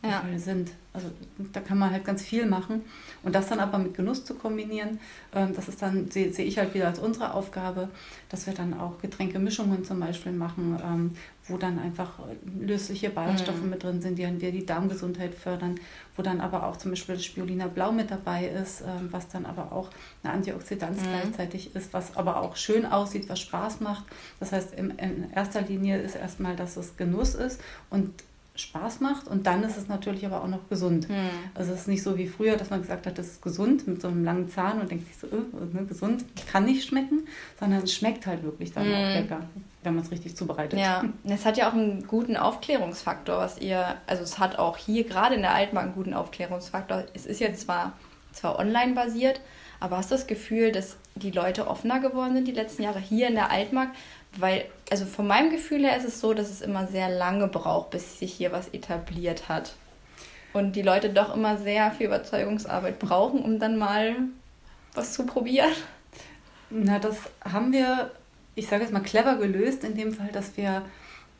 ja. 0.02 0.22
sind. 0.38 0.70
Also 0.92 1.10
da 1.52 1.60
kann 1.60 1.78
man 1.78 1.90
halt 1.90 2.04
ganz 2.04 2.22
viel 2.22 2.46
machen. 2.46 2.82
Und 3.22 3.34
das 3.34 3.48
dann 3.48 3.60
aber 3.60 3.78
mit 3.78 3.94
Genuss 3.94 4.24
zu 4.24 4.34
kombinieren, 4.34 4.98
ähm, 5.34 5.54
das 5.54 5.68
ist 5.68 5.82
dann, 5.82 6.10
sehe 6.10 6.32
seh 6.32 6.42
ich 6.42 6.58
halt 6.58 6.74
wieder 6.74 6.86
als 6.86 6.98
unsere 6.98 7.34
Aufgabe, 7.34 7.88
dass 8.28 8.46
wir 8.46 8.54
dann 8.54 8.74
auch 8.74 8.98
Getränkemischungen 9.00 9.84
zum 9.84 10.00
Beispiel 10.00 10.32
machen, 10.32 10.78
ähm, 10.82 11.10
wo 11.46 11.56
dann 11.56 11.78
einfach 11.78 12.18
lösliche 12.60 13.10
Ballaststoffe 13.10 13.62
mhm. 13.62 13.70
mit 13.70 13.82
drin 13.82 14.00
sind, 14.00 14.18
die 14.18 14.22
dann 14.22 14.40
wieder 14.40 14.50
die 14.50 14.66
Darmgesundheit 14.66 15.34
fördern, 15.34 15.76
wo 16.16 16.22
dann 16.22 16.40
aber 16.40 16.66
auch 16.66 16.76
zum 16.76 16.90
Beispiel 16.90 17.14
das 17.14 17.24
Spirulina 17.24 17.68
Blau 17.68 17.92
mit 17.92 18.10
dabei 18.10 18.48
ist, 18.48 18.82
ähm, 18.82 19.08
was 19.10 19.28
dann 19.28 19.46
aber 19.46 19.72
auch 19.72 19.90
eine 20.22 20.32
Antioxidanz 20.32 21.00
mhm. 21.00 21.06
gleichzeitig 21.10 21.74
ist, 21.76 21.92
was 21.92 22.16
aber 22.16 22.40
auch 22.40 22.56
schön 22.56 22.86
aussieht, 22.86 23.28
was 23.28 23.40
Spaß 23.40 23.80
macht. 23.80 24.04
Das 24.40 24.52
heißt, 24.52 24.74
in, 24.74 24.90
in 24.90 25.30
erster 25.32 25.62
Linie 25.62 26.00
ist 26.00 26.16
erstmal, 26.16 26.56
dass 26.56 26.76
es 26.76 26.96
Genuss 26.96 27.34
ist 27.34 27.60
und 27.90 28.12
Spaß 28.60 29.00
macht 29.00 29.28
und 29.28 29.46
dann 29.46 29.62
ist 29.62 29.76
es 29.76 29.88
natürlich 29.88 30.26
aber 30.26 30.42
auch 30.42 30.48
noch 30.48 30.68
gesund. 30.68 31.08
Mhm. 31.08 31.30
Also 31.54 31.72
es 31.72 31.80
ist 31.80 31.88
nicht 31.88 32.02
so 32.02 32.18
wie 32.18 32.26
früher, 32.26 32.56
dass 32.56 32.70
man 32.70 32.80
gesagt 32.80 33.06
hat, 33.06 33.18
das 33.18 33.26
ist 33.26 33.42
gesund 33.42 33.86
mit 33.86 34.02
so 34.02 34.08
einem 34.08 34.24
langen 34.24 34.48
Zahn 34.48 34.80
und 34.80 34.90
denkt 34.90 35.06
sich 35.06 35.16
so, 35.16 35.26
äh, 35.28 35.40
ne, 35.72 35.84
gesund 35.86 36.24
kann 36.50 36.64
nicht 36.64 36.86
schmecken, 36.86 37.26
sondern 37.58 37.82
es 37.82 37.94
schmeckt 37.94 38.26
halt 38.26 38.42
wirklich 38.42 38.72
dann 38.72 38.88
mhm. 38.88 38.94
auch 38.94 39.14
lecker, 39.14 39.40
wenn 39.82 39.94
man 39.94 40.04
es 40.04 40.10
richtig 40.10 40.36
zubereitet. 40.36 40.78
Ja, 40.78 41.04
es 41.24 41.44
hat 41.44 41.56
ja 41.56 41.68
auch 41.68 41.74
einen 41.74 42.06
guten 42.06 42.36
Aufklärungsfaktor, 42.36 43.38
was 43.38 43.58
ihr, 43.58 43.96
also 44.06 44.22
es 44.22 44.38
hat 44.38 44.58
auch 44.58 44.76
hier 44.76 45.04
gerade 45.04 45.36
in 45.36 45.42
der 45.42 45.54
Altmark 45.54 45.86
einen 45.86 45.94
guten 45.94 46.14
Aufklärungsfaktor. 46.14 47.04
Es 47.14 47.26
ist 47.26 47.40
jetzt 47.40 47.62
zwar, 47.62 47.92
zwar 48.32 48.58
online 48.58 48.94
basiert, 48.94 49.40
aber 49.80 49.98
hast 49.98 50.10
du 50.10 50.16
das 50.16 50.26
Gefühl, 50.26 50.72
dass 50.72 50.96
die 51.14 51.30
Leute 51.30 51.68
offener 51.68 52.00
geworden 52.00 52.34
sind 52.34 52.48
die 52.48 52.52
letzten 52.52 52.82
Jahre 52.82 52.98
hier 52.98 53.28
in 53.28 53.34
der 53.34 53.50
Altmark? 53.50 53.90
Weil, 54.36 54.66
also 54.90 55.04
von 55.04 55.26
meinem 55.26 55.50
Gefühl 55.50 55.84
her 55.84 55.96
ist 55.96 56.04
es 56.04 56.20
so, 56.20 56.34
dass 56.34 56.50
es 56.50 56.60
immer 56.60 56.86
sehr 56.86 57.08
lange 57.08 57.48
braucht, 57.48 57.90
bis 57.90 58.18
sich 58.18 58.32
hier 58.32 58.52
was 58.52 58.68
etabliert 58.68 59.48
hat. 59.48 59.74
Und 60.52 60.76
die 60.76 60.82
Leute 60.82 61.10
doch 61.10 61.34
immer 61.34 61.56
sehr 61.56 61.90
viel 61.92 62.06
Überzeugungsarbeit 62.06 62.98
brauchen, 62.98 63.40
um 63.40 63.58
dann 63.58 63.76
mal 63.76 64.16
was 64.94 65.12
zu 65.12 65.26
probieren. 65.26 65.72
Na, 66.70 66.98
das 66.98 67.16
haben 67.44 67.72
wir, 67.72 68.10
ich 68.54 68.66
sage 68.66 68.82
jetzt 68.82 68.92
mal, 68.92 69.00
clever 69.00 69.36
gelöst, 69.36 69.84
in 69.84 69.96
dem 69.96 70.12
Fall, 70.12 70.28
dass 70.32 70.56
wir 70.56 70.82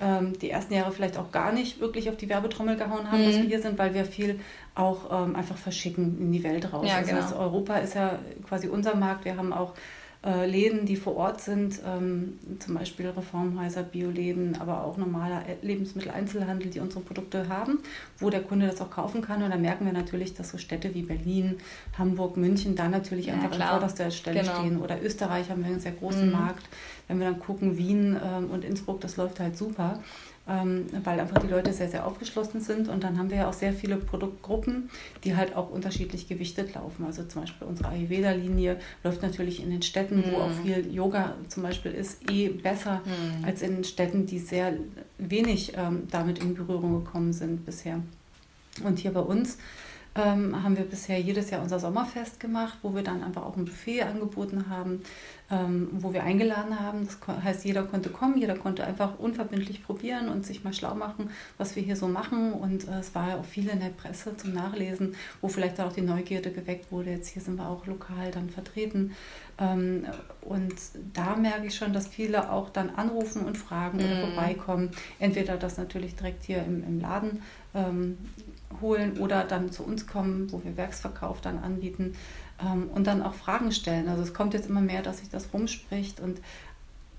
ähm, 0.01 0.39
die 0.39 0.51
ersten 0.51 0.75
Jahre 0.75 0.93
vielleicht 0.93 1.19
auch 1.19 1.33
gar 1.33 1.53
nicht 1.53 1.81
wirklich 1.81 2.09
auf 2.09 2.17
die 2.17 2.29
Werbetrommel 2.29 2.77
gehauen 2.77 3.11
haben, 3.11 3.23
mhm. 3.23 3.27
dass 3.27 3.37
wir 3.37 3.45
hier 3.45 3.61
sind, 3.61 3.79
weil 3.79 3.95
wir 3.95 4.05
viel 4.05 4.41
auch 4.75 5.25
ähm, 5.27 5.35
einfach 5.35 5.57
verschicken 5.57 6.19
in 6.21 6.33
die 6.33 6.45
Welt 6.45 6.73
raus. 6.73 6.87
Ja, 6.89 6.97
also 6.97 7.15
genau. 7.15 7.41
Europa 7.41 7.77
ist 7.79 7.95
ja 7.95 8.19
quasi 8.47 8.69
unser 8.69 8.95
Markt. 8.95 9.25
Wir 9.25 9.37
haben 9.37 9.53
auch 9.53 9.75
Läden, 10.23 10.85
die 10.85 10.97
vor 10.97 11.17
Ort 11.17 11.41
sind, 11.41 11.81
ähm, 11.87 12.41
zum 12.59 12.75
Beispiel 12.75 13.07
Reformhäuser, 13.07 13.85
Bioläden, 13.85 14.61
aber 14.61 14.83
auch 14.83 14.97
normaler 14.97 15.43
Lebensmitteleinzelhandel, 15.63 16.71
die 16.71 16.81
unsere 16.81 17.03
Produkte 17.03 17.49
haben, 17.49 17.79
wo 18.19 18.29
der 18.29 18.43
Kunde 18.43 18.67
das 18.67 18.81
auch 18.81 18.91
kaufen 18.91 19.23
kann. 19.23 19.45
Und 19.45 19.51
da 19.51 19.57
merken 19.57 19.87
wir 19.87 19.93
natürlich, 19.93 20.35
dass 20.35 20.51
so 20.51 20.59
Städte 20.59 20.93
wie 20.95 21.03
Berlin, 21.03 21.59
Hamburg, 21.97 22.37
München 22.37 22.75
da 22.75 22.89
natürlich 22.89 23.27
ja, 23.27 23.35
einfach 23.35 23.53
klar. 23.53 23.69
an 23.69 23.79
vorderster 23.79 24.11
Stelle 24.11 24.41
genau. 24.41 24.59
stehen. 24.59 24.81
Oder 24.81 25.01
Österreich 25.01 25.51
haben 25.51 25.63
wir 25.63 25.71
einen 25.71 25.81
sehr 25.81 25.93
großen 25.93 26.27
mhm. 26.27 26.33
Markt. 26.33 26.69
Wenn 27.07 27.21
wir 27.21 27.31
dann 27.31 27.39
gucken, 27.39 27.79
Wien 27.79 28.19
ähm, 28.23 28.51
und 28.51 28.65
Innsbruck, 28.65 29.01
das 29.01 29.17
läuft 29.17 29.39
halt 29.39 29.57
super 29.57 30.01
weil 31.05 31.21
einfach 31.21 31.39
die 31.39 31.47
Leute 31.47 31.73
sehr, 31.73 31.89
sehr 31.89 32.07
aufgeschlossen 32.07 32.61
sind. 32.61 32.89
Und 32.89 33.05
dann 33.05 33.19
haben 33.19 33.31
wir 33.31 33.37
ja 33.39 33.49
auch 33.49 33.55
sehr 33.55 33.73
viele 33.73 33.97
Produktgruppen, 33.97 34.89
die 35.25 35.37
halt 35.37 35.55
auch 35.55 35.71
unterschiedlich 35.71 36.27
gewichtet 36.27 36.75
laufen. 36.75 37.05
Also 37.05 37.25
zum 37.25 37.43
Beispiel 37.43 37.67
unsere 37.67 37.91
Ayurveda-Linie 37.91 38.79
läuft 39.05 39.23
natürlich 39.23 39.63
in 39.63 39.71
den 39.71 39.83
Städten, 39.83 40.19
mhm. 40.19 40.33
wo 40.33 40.37
auch 40.39 40.51
viel 40.51 40.93
Yoga 40.93 41.35
zum 41.49 41.63
Beispiel 41.63 41.93
ist, 41.93 42.31
eh 42.31 42.49
besser 42.49 43.03
mhm. 43.05 43.45
als 43.45 43.63
in 43.63 43.85
Städten, 43.85 44.27
die 44.27 44.39
sehr 44.39 44.73
wenig 45.19 45.75
ähm, 45.77 46.05
damit 46.11 46.39
in 46.39 46.55
Berührung 46.55 47.05
gekommen 47.05 47.33
sind 47.33 47.67
bisher. 47.67 48.01
Und 48.85 48.99
hier 48.99 49.13
bei 49.13 49.21
uns 49.21 49.59
ähm, 50.19 50.63
haben 50.63 50.77
wir 50.77 50.85
bisher 50.85 51.21
jedes 51.21 51.51
Jahr 51.51 51.63
unser 51.63 51.79
Sommerfest 51.79 52.41
gemacht, 52.41 52.79
wo 52.83 52.95
wir 52.95 53.03
dann 53.03 53.23
einfach 53.23 53.45
auch 53.45 53.57
ein 53.57 53.65
Buffet 53.65 54.03
angeboten 54.03 54.69
haben, 54.69 55.03
ähm, 55.51 55.89
wo 55.93 56.13
wir 56.13 56.25
eingeladen 56.25 56.79
haben. 56.79 57.07
Das 57.07 57.45
heißt, 57.45 57.65
jeder 57.65 57.85
konnte 57.85 58.11
kommen, 58.11 58.37
jeder 58.37 58.57
konnte 58.57 58.85
einfach 58.85 59.19
unverbindlich 59.19 59.85
probieren 59.85 60.29
und 60.29 60.45
sich 60.45 60.65
mal 60.65 60.73
schlau 60.73 60.95
machen, 60.95 61.31
was 61.57 61.77
wir 61.77 61.83
hier 61.83 61.97
so 61.97 62.09
machen. 62.09 62.53
Und 62.53 62.89
äh, 62.89 62.99
es 62.99 63.15
war 63.15 63.29
ja 63.29 63.37
auch 63.37 63.45
viel 63.45 63.69
in 63.69 63.81
der 63.81 63.91
Presse 63.91 64.37
zum 64.37 64.53
Nachlesen, 64.53 65.15
wo 65.41 65.49
vielleicht 65.49 65.81
auch 65.81 65.93
die 65.93 66.03
Neugierde 66.03 66.51
geweckt 66.51 66.91
wurde. 66.91 67.11
Jetzt 67.11 67.29
hier 67.29 67.41
sind 67.41 67.57
wir 67.57 67.69
auch 67.69 67.87
lokal 67.87 68.33
dann 68.33 68.51
vertreten. 68.51 69.13
Ähm, 69.59 70.05
und 70.41 70.75
da 71.15 71.37
merke 71.37 71.67
ich 71.67 71.77
schon, 71.77 71.93
dass 71.93 72.09
viele 72.09 72.51
auch 72.51 72.71
dann 72.71 72.91
anrufen 72.91 73.45
und 73.45 73.57
fragen 73.57 73.99
oder 73.99 74.17
mm. 74.17 74.35
vorbeikommen. 74.35 74.91
Entweder 75.19 75.57
das 75.57 75.79
natürlich 75.79 76.15
direkt 76.15 76.45
hier 76.45 76.63
im, 76.65 76.85
im 76.85 77.01
Laden 77.01 77.43
ähm, 77.75 78.19
holen 78.81 79.19
oder 79.19 79.45
dann 79.45 79.73
zu 79.73 79.83
uns 79.83 80.07
kommen, 80.07 80.53
wo 80.53 80.63
wir 80.65 80.77
Werksverkauf 80.77 81.41
dann 81.41 81.59
anbieten 81.59 82.15
ähm, 82.63 82.89
und 82.95 83.07
dann 83.07 83.23
auch 83.23 83.35
Fragen 83.35 83.73
stellen. 83.73 84.09
Also 84.09 84.23
es 84.23 84.35
kommt 84.35 84.55
jetzt 84.55 84.69
immer 84.69 84.81
mehr, 84.81 85.03
dass 85.03 85.19
sich 85.19 85.31
das 85.31 85.53
rumspricht 85.53 86.21
und 86.21 86.41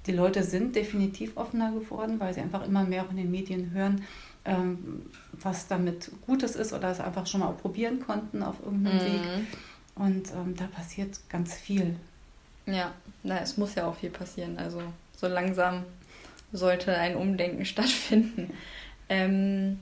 die 0.06 0.12
Leute 0.12 0.44
sind 0.44 0.76
definitiv 0.76 1.38
offener 1.38 1.72
geworden, 1.72 2.20
weil 2.20 2.34
sie 2.34 2.42
einfach 2.42 2.66
immer 2.66 2.84
mehr 2.84 3.04
auch 3.04 3.12
in 3.12 3.18
den 3.18 3.32
Medien 3.32 3.72
hören, 3.72 4.04
ähm, 4.46 5.06
was 5.34 5.68
damit 5.68 6.12
Gutes 6.26 6.56
ist 6.56 6.74
oder 6.74 6.90
es 6.90 7.00
einfach 7.00 7.28
schon 7.28 7.42
mal 7.42 7.52
probieren 7.52 8.00
konnten 8.00 8.42
auf 8.42 8.56
irgendeinem 8.64 8.98
mm. 8.98 9.02
Weg. 9.02 9.22
Und 9.96 10.32
ähm, 10.34 10.56
da 10.56 10.66
passiert 10.68 11.20
ganz 11.30 11.54
viel. 11.54 11.96
Ja, 12.66 12.94
na, 13.24 13.40
es 13.40 13.58
muss 13.58 13.76
ja 13.76 13.86
auch 13.86 13.96
viel 13.96 14.10
passieren. 14.10 14.58
Also 14.58 14.82
so 15.16 15.28
langsam 15.28 15.84
sollte 16.54 16.96
ein 16.96 17.16
Umdenken 17.16 17.66
stattfinden. 17.66 18.52
Ähm, 19.10 19.80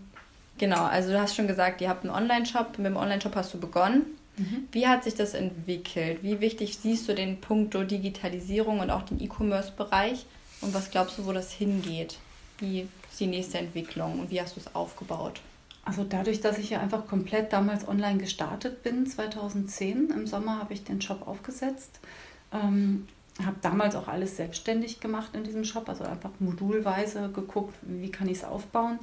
genau, 0.58 0.84
also 0.86 1.12
du 1.12 1.20
hast 1.20 1.36
schon 1.36 1.48
gesagt, 1.48 1.82
ihr 1.82 1.90
habt 1.90 2.04
einen 2.04 2.14
Online-Shop. 2.14 2.78
Mit 2.78 2.88
dem 2.88 2.98
Online-Shop 2.98 3.36
hast 3.36 3.54
du 3.54 3.60
begonnen. 3.60 4.06
Mhm. 4.38 4.68
Wie 4.72 4.88
hat 4.88 5.04
sich 5.04 5.16
das 5.16 5.34
entwickelt? 5.34 6.24
Wie 6.24 6.40
wichtig 6.40 6.78
siehst 6.78 7.08
du 7.10 7.16
den 7.16 7.42
Punkt 7.42 7.74
Digitalisierung 7.74 8.80
und 8.80 8.92
auch 8.92 9.04
den 9.04 9.22
E-Commerce-Bereich? 9.22 10.26
Und 10.62 10.74
was 10.74 10.92
glaubst 10.92 11.18
du, 11.18 11.26
wo 11.26 11.32
das 11.32 11.52
hingeht? 11.52 12.18
Wie 12.60 12.88
ist 13.10 13.20
die 13.20 13.28
nächste 13.28 13.60
Entwicklung 13.60 14.20
und 14.20 14.32
wie 14.32 14.42
hast 14.42 14.56
du 14.56 14.60
es 14.60 14.76
aufgebaut? 14.76 15.42
Also 15.86 16.04
dadurch, 16.04 16.42
dass 16.42 16.58
ich 16.58 16.72
ja 16.72 16.82
einfach 16.82 17.08
komplett 17.08 17.54
damals 17.54 17.88
online 17.88 18.18
gestartet 18.18 18.84
bin, 18.84 19.08
2010 19.08 20.10
im 20.10 20.28
Sommer 20.28 20.60
habe 20.60 20.74
ich 20.74 20.84
den 20.84 21.02
Shop 21.02 21.28
aufgesetzt 21.28 22.00
ähm, 22.52 23.08
habe 23.44 23.58
damals 23.62 23.96
auch 23.96 24.08
alles 24.08 24.38
selbstständig 24.38 25.00
gemacht 25.00 25.32
in 25.34 25.44
diesem 25.44 25.64
Shop, 25.64 25.88
also 25.90 26.04
einfach 26.04 26.32
modulweise 26.40 27.30
geguckt, 27.30 27.76
wie 27.82 28.10
kann 28.10 28.28
ich 28.28 28.40
es 28.40 28.44
aufbauen. 28.44 29.00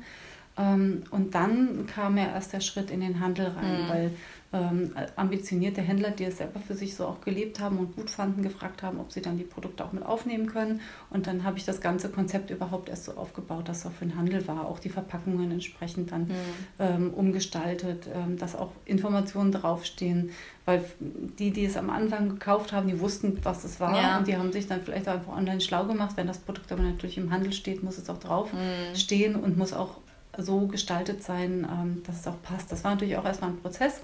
Ähm, 0.57 1.03
und 1.11 1.35
dann 1.35 1.87
kam 1.87 2.17
ja 2.17 2.27
erst 2.27 2.53
der 2.53 2.61
Schritt 2.61 2.91
in 2.91 3.01
den 3.01 3.21
Handel 3.21 3.49
rein, 3.49 3.85
mhm. 3.85 3.89
weil 3.89 4.11
ähm, 4.55 4.95
ambitionierte 5.17 5.81
Händler, 5.81 6.13
die 6.13 6.25
es 6.25 6.39
selber 6.39 6.61
für 6.61 6.75
sich 6.75 6.95
so 6.95 7.07
auch 7.07 7.21
gelebt 7.21 7.59
haben 7.59 7.79
und 7.79 7.97
gut 7.97 8.09
fanden, 8.09 8.43
gefragt 8.43 8.85
haben, 8.85 9.01
ob 9.01 9.11
sie 9.11 9.21
dann 9.21 9.37
die 9.37 9.45
Produkte 9.45 9.85
auch 9.85 9.93
mit 9.93 10.07
aufnehmen 10.07 10.47
können. 10.47 10.81
Und 11.11 11.27
dann 11.27 11.43
habe 11.43 11.59
ich 11.59 11.65
das 11.65 11.81
ganze 11.81 12.09
Konzept 12.09 12.51
überhaupt 12.51 12.89
erst 12.89 13.05
so 13.05 13.13
aufgebaut, 13.13 13.69
dass 13.69 13.79
es 13.79 13.87
auch 13.87 13.93
für 13.93 14.05
den 14.05 14.17
Handel 14.17 14.47
war, 14.47 14.67
auch 14.69 14.79
die 14.79 14.91
Verpackungen 14.91 15.51
entsprechend 15.51 16.13
dann 16.13 16.23
mhm. 16.23 16.35
ähm, 16.79 17.15
umgestaltet, 17.15 18.09
ähm, 18.15 18.39
dass 18.39 18.55
auch 18.55 18.71
Informationen 18.85 19.51
draufstehen, 19.51 20.31
weil 20.67 20.85
die, 21.01 21.51
die 21.51 21.65
es 21.65 21.77
am 21.77 21.91
Anfang 21.91 22.29
gekauft 22.29 22.73
haben, 22.73 22.87
die 22.87 23.01
wussten, 23.01 23.37
was 23.43 23.65
es 23.65 23.81
war 23.81 24.01
ja. 24.01 24.19
und 24.19 24.29
die 24.29 24.37
haben 24.37 24.53
sich 24.53 24.69
dann 24.69 24.81
vielleicht 24.83 25.09
einfach 25.09 25.37
online 25.37 25.61
schlau 25.61 25.85
gemacht. 25.85 26.13
Wenn 26.17 26.29
das 26.29 26.39
Produkt 26.39 26.71
aber 26.71 26.83
natürlich 26.83 27.19
im 27.19 27.33
Handel 27.33 27.53
steht, 27.53 27.83
muss 27.83 27.99
es 27.99 28.09
auch 28.09 28.19
drauf 28.19 28.53
mhm. 28.53 28.95
stehen 28.95 29.35
und 29.35 29.59
muss 29.59 29.73
auch 29.73 29.97
so 30.39 30.67
gestaltet 30.67 31.23
sein, 31.23 31.67
ähm, 31.71 32.03
dass 32.07 32.21
es 32.21 32.27
auch 32.27 32.41
passt. 32.43 32.71
Das 32.73 32.85
war 32.85 32.93
natürlich 32.93 33.17
auch 33.17 33.25
erstmal 33.25 33.51
ein 33.51 33.61
Prozess 33.61 34.01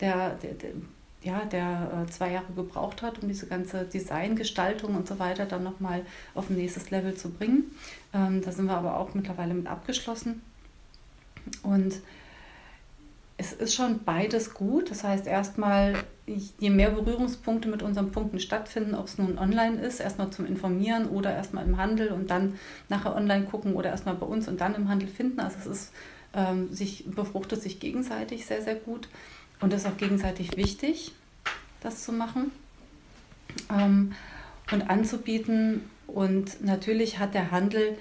der, 0.00 0.30
der, 0.42 0.54
der 0.54 0.70
ja, 1.22 1.44
der 1.44 2.04
äh, 2.04 2.10
zwei 2.10 2.32
Jahre 2.32 2.52
gebraucht 2.54 3.02
hat, 3.02 3.22
um 3.22 3.28
diese 3.28 3.46
ganze 3.46 3.84
Designgestaltung 3.84 4.96
und 4.96 5.06
so 5.06 5.18
weiter 5.18 5.46
dann 5.46 5.62
nochmal 5.62 6.04
auf 6.34 6.50
ein 6.50 6.56
nächstes 6.56 6.90
Level 6.90 7.14
zu 7.14 7.30
bringen. 7.30 7.70
Ähm, 8.12 8.42
da 8.42 8.50
sind 8.50 8.66
wir 8.66 8.76
aber 8.76 8.98
auch 8.98 9.14
mittlerweile 9.14 9.54
mit 9.54 9.66
abgeschlossen. 9.68 10.42
Und 11.62 11.94
es 13.42 13.52
ist 13.52 13.74
schon 13.74 14.04
beides 14.04 14.54
gut. 14.54 14.90
Das 14.90 15.02
heißt, 15.02 15.26
erstmal, 15.26 15.94
je 16.26 16.70
mehr 16.70 16.90
Berührungspunkte 16.90 17.68
mit 17.68 17.82
unseren 17.82 18.12
Punkten 18.12 18.38
stattfinden, 18.38 18.94
ob 18.94 19.06
es 19.06 19.18
nun 19.18 19.36
online 19.36 19.80
ist, 19.80 19.98
erstmal 19.98 20.30
zum 20.30 20.46
Informieren 20.46 21.08
oder 21.08 21.34
erstmal 21.34 21.64
im 21.66 21.76
Handel 21.76 22.12
und 22.12 22.30
dann 22.30 22.58
nachher 22.88 23.16
online 23.16 23.46
gucken 23.46 23.74
oder 23.74 23.90
erstmal 23.90 24.14
bei 24.14 24.26
uns 24.26 24.46
und 24.46 24.60
dann 24.60 24.76
im 24.76 24.88
Handel 24.88 25.08
finden. 25.08 25.40
Also 25.40 25.56
es 25.58 25.66
ist, 25.66 25.92
ähm, 26.34 26.72
sich, 26.72 27.04
befruchtet 27.06 27.60
sich 27.60 27.80
gegenseitig 27.80 28.46
sehr, 28.46 28.62
sehr 28.62 28.76
gut. 28.76 29.08
Und 29.60 29.72
ist 29.72 29.86
auch 29.86 29.96
gegenseitig 29.96 30.56
wichtig, 30.56 31.12
das 31.80 32.04
zu 32.04 32.12
machen 32.12 32.52
ähm, 33.70 34.12
und 34.70 34.88
anzubieten. 34.88 35.88
Und 36.06 36.64
natürlich 36.64 37.18
hat 37.18 37.34
der 37.34 37.50
Handel 37.50 37.96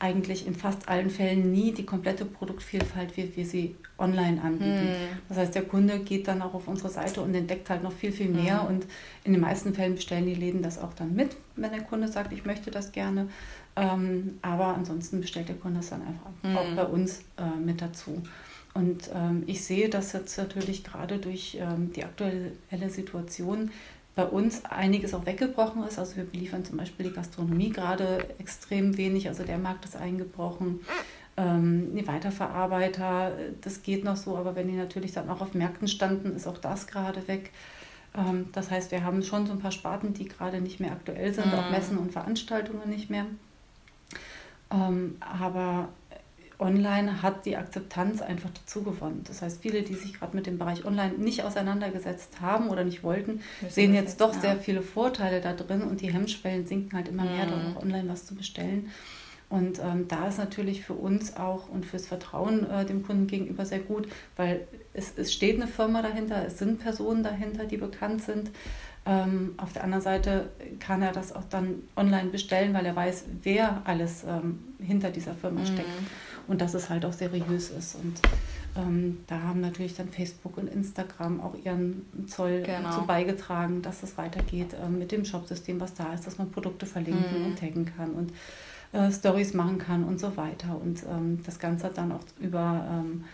eigentlich 0.00 0.46
in 0.46 0.54
fast 0.54 0.88
allen 0.88 1.10
Fällen 1.10 1.52
nie 1.52 1.72
die 1.72 1.84
komplette 1.84 2.24
Produktvielfalt, 2.24 3.16
wie 3.16 3.36
wir 3.36 3.44
sie 3.44 3.76
online 3.98 4.40
anbieten. 4.42 4.88
Hm. 4.88 5.18
Das 5.28 5.36
heißt, 5.38 5.54
der 5.54 5.62
Kunde 5.62 6.00
geht 6.00 6.26
dann 6.26 6.40
auch 6.42 6.54
auf 6.54 6.66
unsere 6.66 6.88
Seite 6.88 7.20
und 7.20 7.34
entdeckt 7.34 7.68
halt 7.68 7.82
noch 7.82 7.92
viel, 7.92 8.10
viel 8.10 8.30
mehr. 8.30 8.62
Hm. 8.62 8.68
Und 8.68 8.86
in 9.24 9.32
den 9.32 9.42
meisten 9.42 9.74
Fällen 9.74 9.94
bestellen 9.94 10.26
die 10.26 10.34
Läden 10.34 10.62
das 10.62 10.78
auch 10.78 10.94
dann 10.94 11.14
mit, 11.14 11.36
wenn 11.54 11.70
der 11.70 11.82
Kunde 11.82 12.08
sagt, 12.08 12.32
ich 12.32 12.46
möchte 12.46 12.70
das 12.70 12.92
gerne. 12.92 13.28
Ähm, 13.76 14.38
aber 14.42 14.74
ansonsten 14.74 15.20
bestellt 15.20 15.48
der 15.48 15.56
Kunde 15.56 15.80
es 15.80 15.90
dann 15.90 16.02
einfach 16.02 16.30
hm. 16.42 16.56
auch 16.56 16.74
bei 16.74 16.84
uns 16.84 17.20
äh, 17.36 17.60
mit 17.62 17.82
dazu. 17.82 18.22
Und 18.72 19.10
ähm, 19.14 19.42
ich 19.46 19.64
sehe, 19.64 19.88
dass 19.88 20.12
jetzt 20.12 20.38
natürlich 20.38 20.82
gerade 20.82 21.18
durch 21.18 21.58
ähm, 21.60 21.92
die 21.94 22.04
aktuelle 22.04 22.52
Situation 22.88 23.70
bei 24.20 24.26
uns 24.26 24.66
einiges 24.66 25.14
auch 25.14 25.24
weggebrochen 25.24 25.82
ist. 25.84 25.98
Also 25.98 26.16
wir 26.16 26.24
beliefern 26.24 26.62
zum 26.62 26.76
Beispiel 26.76 27.06
die 27.06 27.14
Gastronomie 27.14 27.70
gerade 27.70 28.26
extrem 28.38 28.98
wenig, 28.98 29.28
also 29.28 29.44
der 29.44 29.56
Markt 29.56 29.86
ist 29.86 29.96
eingebrochen. 29.96 30.80
Ähm, 31.38 31.96
die 31.96 32.06
Weiterverarbeiter, 32.06 33.32
das 33.62 33.82
geht 33.82 34.04
noch 34.04 34.16
so, 34.16 34.36
aber 34.36 34.54
wenn 34.56 34.68
die 34.68 34.74
natürlich 34.74 35.12
dann 35.12 35.30
auch 35.30 35.40
auf 35.40 35.54
Märkten 35.54 35.88
standen, 35.88 36.36
ist 36.36 36.46
auch 36.46 36.58
das 36.58 36.86
gerade 36.86 37.26
weg. 37.28 37.50
Ähm, 38.14 38.48
das 38.52 38.70
heißt, 38.70 38.90
wir 38.90 39.04
haben 39.04 39.22
schon 39.22 39.46
so 39.46 39.52
ein 39.52 39.58
paar 39.58 39.72
Sparten, 39.72 40.12
die 40.12 40.28
gerade 40.28 40.60
nicht 40.60 40.80
mehr 40.80 40.92
aktuell 40.92 41.32
sind, 41.32 41.46
mhm. 41.46 41.54
auch 41.54 41.70
Messen 41.70 41.96
und 41.96 42.12
Veranstaltungen 42.12 42.90
nicht 42.90 43.08
mehr. 43.08 43.24
Ähm, 44.70 45.16
aber 45.20 45.88
online 46.60 47.22
hat 47.22 47.46
die 47.46 47.56
Akzeptanz 47.56 48.22
einfach 48.22 48.50
dazu 48.50 48.82
gewonnen. 48.82 49.22
Das 49.26 49.42
heißt, 49.42 49.62
viele, 49.62 49.82
die 49.82 49.94
sich 49.94 50.14
gerade 50.14 50.36
mit 50.36 50.46
dem 50.46 50.58
Bereich 50.58 50.84
Online 50.84 51.14
nicht 51.14 51.42
auseinandergesetzt 51.42 52.40
haben 52.40 52.68
oder 52.68 52.84
nicht 52.84 53.02
wollten, 53.02 53.40
sehen 53.68 53.94
jetzt 53.94 54.20
doch 54.20 54.34
ja. 54.34 54.40
sehr 54.40 54.56
viele 54.56 54.82
Vorteile 54.82 55.40
da 55.40 55.52
drin 55.52 55.82
und 55.82 56.00
die 56.00 56.12
Hemmschwellen 56.12 56.66
sinken 56.66 56.96
halt 56.96 57.08
immer 57.08 57.24
mehr, 57.24 57.46
mhm. 57.46 57.76
auch 57.76 57.82
online 57.82 58.08
was 58.08 58.26
zu 58.26 58.34
bestellen. 58.34 58.90
Und 59.48 59.80
ähm, 59.80 60.06
da 60.06 60.28
ist 60.28 60.38
natürlich 60.38 60.82
für 60.82 60.92
uns 60.92 61.36
auch 61.36 61.68
und 61.68 61.84
fürs 61.84 62.06
Vertrauen 62.06 62.70
äh, 62.70 62.84
dem 62.84 63.02
Kunden 63.02 63.26
gegenüber 63.26 63.66
sehr 63.66 63.80
gut, 63.80 64.06
weil 64.36 64.68
es, 64.92 65.14
es 65.16 65.32
steht 65.32 65.56
eine 65.56 65.66
Firma 65.66 66.02
dahinter, 66.02 66.44
es 66.46 66.58
sind 66.58 66.78
Personen 66.78 67.24
dahinter, 67.24 67.64
die 67.64 67.76
bekannt 67.76 68.22
sind. 68.22 68.50
Ähm, 69.06 69.54
auf 69.56 69.72
der 69.72 69.82
anderen 69.82 70.02
Seite 70.02 70.50
kann 70.78 71.02
er 71.02 71.10
das 71.10 71.34
auch 71.34 71.42
dann 71.50 71.82
online 71.96 72.30
bestellen, 72.30 72.74
weil 72.74 72.86
er 72.86 72.94
weiß, 72.94 73.24
wer 73.42 73.82
alles 73.86 74.22
ähm, 74.22 74.60
hinter 74.78 75.10
dieser 75.10 75.34
Firma 75.34 75.66
steckt. 75.66 75.88
Mhm 75.88 76.06
und 76.48 76.60
dass 76.60 76.74
es 76.74 76.90
halt 76.90 77.04
auch 77.04 77.12
seriös 77.12 77.70
ist. 77.70 77.94
Und 77.96 78.20
ähm, 78.76 79.18
da 79.26 79.40
haben 79.42 79.60
natürlich 79.60 79.94
dann 79.96 80.08
Facebook 80.08 80.56
und 80.56 80.68
Instagram 80.68 81.40
auch 81.40 81.54
ihren 81.64 82.06
Zoll 82.26 82.62
genau. 82.62 82.82
dazu 82.82 83.06
beigetragen, 83.06 83.82
dass 83.82 84.02
es 84.02 84.16
weitergeht 84.16 84.74
ähm, 84.82 84.98
mit 84.98 85.12
dem 85.12 85.24
Shopsystem, 85.24 85.80
was 85.80 85.94
da 85.94 86.12
ist, 86.12 86.26
dass 86.26 86.38
man 86.38 86.50
Produkte 86.50 86.86
verlinken 86.86 87.40
mhm. 87.40 87.46
und 87.46 87.58
taggen 87.58 87.86
kann 87.96 88.10
und 88.10 88.32
äh, 88.92 89.10
Stories 89.10 89.54
machen 89.54 89.78
kann 89.78 90.04
und 90.04 90.20
so 90.20 90.36
weiter. 90.36 90.80
Und 90.80 91.02
ähm, 91.04 91.40
das 91.44 91.58
Ganze 91.58 91.86
hat 91.86 91.98
dann 91.98 92.12
auch 92.12 92.24
über 92.40 92.86
ähm, 92.90 93.24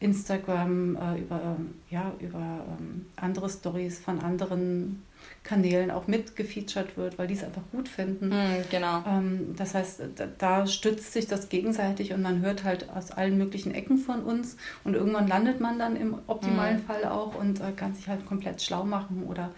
Instagram, 0.00 0.96
äh, 0.96 1.20
über, 1.20 1.40
ähm, 1.42 1.74
ja, 1.90 2.12
über 2.20 2.64
ähm, 2.78 3.06
andere 3.16 3.48
Stories 3.48 3.98
von 3.98 4.20
anderen 4.20 5.02
Kanälen 5.46 5.92
auch 5.92 6.08
mitgefeatured 6.08 6.96
wird, 6.96 7.18
weil 7.18 7.28
die 7.28 7.34
es 7.34 7.44
einfach 7.44 7.62
gut 7.70 7.88
finden. 7.88 8.30
Mm, 8.30 8.64
genau. 8.68 9.04
Ähm, 9.06 9.54
das 9.56 9.74
heißt, 9.74 10.02
da, 10.16 10.26
da, 10.38 10.66
stützt 10.66 11.12
sich 11.12 11.28
das 11.28 11.48
gegenseitig 11.48 12.12
und 12.12 12.20
man 12.20 12.40
hört 12.40 12.64
halt 12.64 12.90
aus 12.90 13.12
allen 13.12 13.38
möglichen 13.38 13.72
Ecken 13.72 13.96
von 13.96 14.24
uns 14.24 14.56
und 14.82 14.94
irgendwann 14.94 15.28
landet 15.28 15.60
man 15.60 15.78
dann 15.78 15.94
im 15.94 16.18
optimalen 16.26 16.78
mm. 16.78 16.86
Fall 16.86 17.04
auch 17.04 17.36
und 17.36 17.60
äh, 17.60 17.70
kann 17.76 17.94
sich 17.94 18.08
halt 18.08 18.26
komplett 18.26 18.60
schlau 18.60 18.84
machen 18.84 19.22
oder 19.28 19.52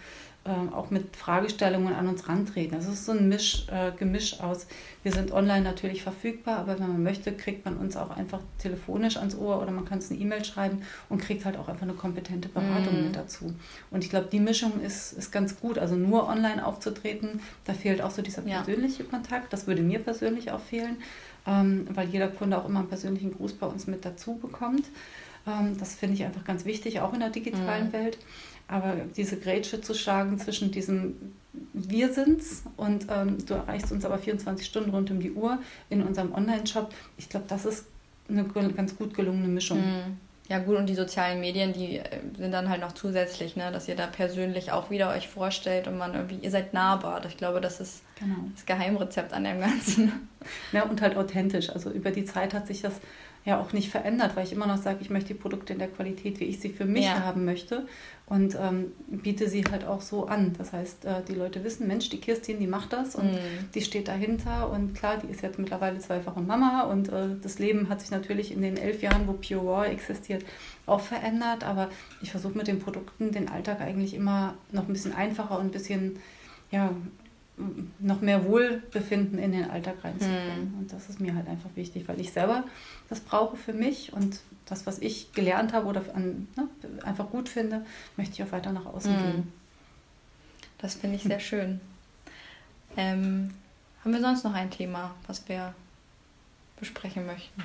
äh, 0.49 0.73
auch 0.73 0.89
mit 0.89 1.15
Fragestellungen 1.15 1.93
an 1.93 2.07
uns 2.07 2.27
rantreten. 2.27 2.75
Das 2.75 2.87
ist 2.87 3.05
so 3.05 3.11
ein 3.11 3.29
Misch, 3.29 3.67
äh, 3.71 3.91
Gemisch 3.91 4.39
aus. 4.39 4.65
Wir 5.03 5.11
sind 5.11 5.31
online 5.31 5.61
natürlich 5.61 6.01
verfügbar, 6.01 6.57
aber 6.57 6.79
wenn 6.79 6.87
man 6.87 7.03
möchte, 7.03 7.31
kriegt 7.33 7.65
man 7.65 7.77
uns 7.77 7.95
auch 7.95 8.09
einfach 8.09 8.39
telefonisch 8.57 9.17
ans 9.17 9.37
Ohr 9.37 9.61
oder 9.61 9.69
man 9.69 9.85
kann 9.85 9.99
es 9.99 10.09
eine 10.09 10.19
E-Mail 10.19 10.43
schreiben 10.43 10.81
und 11.07 11.21
kriegt 11.21 11.45
halt 11.45 11.55
auch 11.55 11.67
einfach 11.67 11.83
eine 11.83 11.93
kompetente 11.93 12.49
Beratung 12.49 12.99
mm. 12.99 13.03
mit 13.05 13.15
dazu. 13.15 13.53
Und 13.91 14.03
ich 14.03 14.09
glaube, 14.09 14.27
die 14.31 14.39
Mischung 14.39 14.81
ist, 14.81 15.13
ist 15.13 15.31
ganz 15.31 15.59
gut. 15.59 15.77
Also 15.77 15.95
nur 15.95 16.27
online 16.27 16.65
aufzutreten, 16.65 17.41
da 17.65 17.73
fehlt 17.73 18.01
auch 18.01 18.11
so 18.11 18.23
dieser 18.23 18.41
persönliche 18.41 19.03
ja. 19.03 19.09
Kontakt. 19.09 19.53
Das 19.53 19.67
würde 19.67 19.83
mir 19.83 19.99
persönlich 19.99 20.49
auch 20.51 20.61
fehlen, 20.61 20.97
ähm, 21.45 21.85
weil 21.93 22.09
jeder 22.09 22.27
Kunde 22.27 22.57
auch 22.57 22.67
immer 22.67 22.79
einen 22.79 22.89
persönlichen 22.89 23.35
Gruß 23.35 23.53
bei 23.53 23.67
uns 23.67 23.85
mit 23.85 24.03
dazu 24.03 24.35
bekommt. 24.35 24.85
Ähm, 25.45 25.77
das 25.77 25.95
finde 25.95 26.15
ich 26.15 26.23
einfach 26.25 26.43
ganz 26.43 26.65
wichtig, 26.65 27.01
auch 27.01 27.13
in 27.13 27.19
der 27.19 27.29
digitalen 27.29 27.87
mhm. 27.87 27.93
Welt. 27.93 28.17
Aber 28.69 28.95
diese 29.17 29.37
Grätsche 29.37 29.81
zu 29.81 29.93
schlagen 29.93 30.37
zwischen 30.37 30.71
diesem 30.71 31.15
Wir 31.73 32.13
sind's 32.13 32.63
und 32.77 33.07
ähm, 33.09 33.43
du 33.45 33.55
erreichst 33.55 33.91
uns 33.91 34.05
aber 34.05 34.19
24 34.19 34.65
Stunden 34.65 34.91
rund 34.91 35.09
um 35.09 35.19
die 35.19 35.31
Uhr 35.31 35.57
in 35.89 36.03
unserem 36.03 36.33
Online-Shop, 36.33 36.93
ich 37.17 37.29
glaube, 37.29 37.45
das 37.47 37.65
ist 37.65 37.85
eine 38.29 38.43
ganz 38.45 38.95
gut 38.95 39.15
gelungene 39.15 39.47
Mischung. 39.47 39.79
Mhm. 39.79 40.17
Ja 40.49 40.57
gut, 40.57 40.77
und 40.77 40.87
die 40.87 40.95
sozialen 40.95 41.39
Medien, 41.39 41.73
die 41.73 41.97
äh, 41.97 42.21
sind 42.37 42.51
dann 42.51 42.69
halt 42.69 42.81
noch 42.81 42.93
zusätzlich, 42.93 43.55
ne, 43.55 43.71
dass 43.71 43.87
ihr 43.87 43.95
da 43.95 44.07
persönlich 44.07 44.71
auch 44.71 44.89
wieder 44.89 45.11
euch 45.11 45.27
vorstellt 45.27 45.87
und 45.87 45.97
man 45.97 46.15
irgendwie, 46.15 46.37
ihr 46.41 46.49
seid 46.49 46.73
nahbar. 46.73 47.23
Ich 47.27 47.37
glaube, 47.37 47.61
das 47.61 47.79
ist 47.79 48.01
genau. 48.19 48.35
das 48.55 48.65
Geheimrezept 48.65 49.31
an 49.31 49.43
dem 49.43 49.59
Ganzen. 49.59 50.27
Ja, 50.71 50.83
und 50.83 51.01
halt 51.01 51.17
authentisch. 51.17 51.69
Also 51.69 51.91
über 51.91 52.11
die 52.11 52.25
Zeit 52.25 52.53
hat 52.53 52.65
sich 52.65 52.81
das 52.81 52.93
ja 53.49 53.59
auch 53.59 53.73
nicht 53.73 53.89
verändert, 53.89 54.35
weil 54.35 54.45
ich 54.45 54.53
immer 54.53 54.67
noch 54.67 54.77
sage, 54.77 54.99
ich 55.01 55.09
möchte 55.09 55.33
die 55.33 55.39
Produkte 55.39 55.73
in 55.73 55.79
der 55.79 55.87
Qualität, 55.87 56.39
wie 56.39 56.45
ich 56.45 56.59
sie 56.59 56.69
für 56.69 56.85
mich 56.85 57.05
ja. 57.05 57.19
haben 57.19 57.45
möchte 57.45 57.87
und 58.27 58.55
ähm, 58.55 58.91
biete 59.07 59.49
sie 59.49 59.63
halt 59.69 59.85
auch 59.85 60.01
so 60.01 60.27
an. 60.27 60.53
Das 60.57 60.71
heißt, 60.71 61.05
äh, 61.05 61.23
die 61.27 61.33
Leute 61.33 61.63
wissen, 61.63 61.87
Mensch, 61.87 62.09
die 62.09 62.19
Kirstin, 62.19 62.59
die 62.59 62.67
macht 62.67 62.93
das 62.93 63.15
und 63.15 63.31
mhm. 63.31 63.37
die 63.73 63.81
steht 63.81 64.07
dahinter 64.07 64.71
und 64.71 64.93
klar, 64.93 65.17
die 65.17 65.31
ist 65.31 65.41
jetzt 65.41 65.57
mittlerweile 65.57 65.97
zweifache 65.97 66.39
Mama 66.39 66.83
und 66.83 67.09
äh, 67.09 67.35
das 67.41 67.57
Leben 67.57 67.89
hat 67.89 68.01
sich 68.01 68.11
natürlich 68.11 68.51
in 68.51 68.61
den 68.61 68.77
elf 68.77 69.01
Jahren, 69.01 69.27
wo 69.27 69.33
Pure 69.33 69.65
Raw 69.65 69.87
existiert, 69.87 70.45
auch 70.85 71.01
verändert, 71.01 71.63
aber 71.63 71.89
ich 72.21 72.31
versuche 72.31 72.57
mit 72.57 72.67
den 72.67 72.79
Produkten 72.79 73.31
den 73.31 73.49
Alltag 73.49 73.81
eigentlich 73.81 74.13
immer 74.13 74.53
noch 74.71 74.87
ein 74.87 74.93
bisschen 74.93 75.15
einfacher 75.15 75.57
und 75.57 75.65
ein 75.65 75.71
bisschen 75.71 76.19
ja, 76.71 76.91
noch 77.99 78.21
mehr 78.21 78.45
Wohlbefinden 78.45 79.37
in 79.39 79.51
den 79.51 79.69
Alltag 79.69 79.95
reinzubringen. 80.03 80.71
Mhm. 80.71 80.79
Und 80.79 80.93
das 80.93 81.09
ist 81.09 81.19
mir 81.19 81.35
halt 81.35 81.47
einfach 81.47 81.69
wichtig, 81.75 82.07
weil 82.07 82.19
ich 82.19 82.31
selber 82.31 82.63
das 83.09 83.19
brauche 83.19 83.57
für 83.57 83.73
mich 83.73 84.13
und 84.13 84.39
das, 84.65 84.85
was 84.85 84.99
ich 84.99 85.33
gelernt 85.33 85.73
habe 85.73 85.87
oder 85.87 86.03
an, 86.13 86.47
ne, 86.55 86.67
einfach 87.03 87.29
gut 87.29 87.49
finde, 87.49 87.85
möchte 88.17 88.35
ich 88.35 88.43
auch 88.43 88.51
weiter 88.51 88.71
nach 88.71 88.85
außen 88.85 89.11
mhm. 89.11 89.17
geben. 89.17 89.53
Das 90.77 90.95
finde 90.95 91.17
ich 91.17 91.23
sehr 91.23 91.39
schön. 91.39 91.81
Ähm, 92.95 93.51
haben 94.03 94.13
wir 94.13 94.21
sonst 94.21 94.43
noch 94.43 94.53
ein 94.53 94.71
Thema, 94.71 95.13
was 95.27 95.47
wir 95.49 95.73
besprechen 96.79 97.25
möchten? 97.25 97.63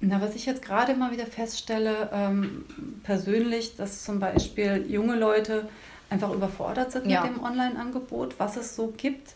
Na, 0.00 0.20
was 0.20 0.34
ich 0.34 0.44
jetzt 0.44 0.62
gerade 0.62 0.94
mal 0.94 1.12
wieder 1.12 1.26
feststelle, 1.26 2.10
ähm, 2.12 2.64
persönlich, 3.02 3.76
dass 3.76 4.04
zum 4.04 4.18
Beispiel 4.18 4.84
junge 4.88 5.16
Leute 5.16 5.68
einfach 6.10 6.32
überfordert 6.32 6.92
sind 6.92 7.06
ja. 7.06 7.22
mit 7.24 7.36
dem 7.36 7.42
Online-Angebot, 7.42 8.38
was 8.38 8.56
es 8.56 8.76
so 8.76 8.92
gibt. 8.96 9.34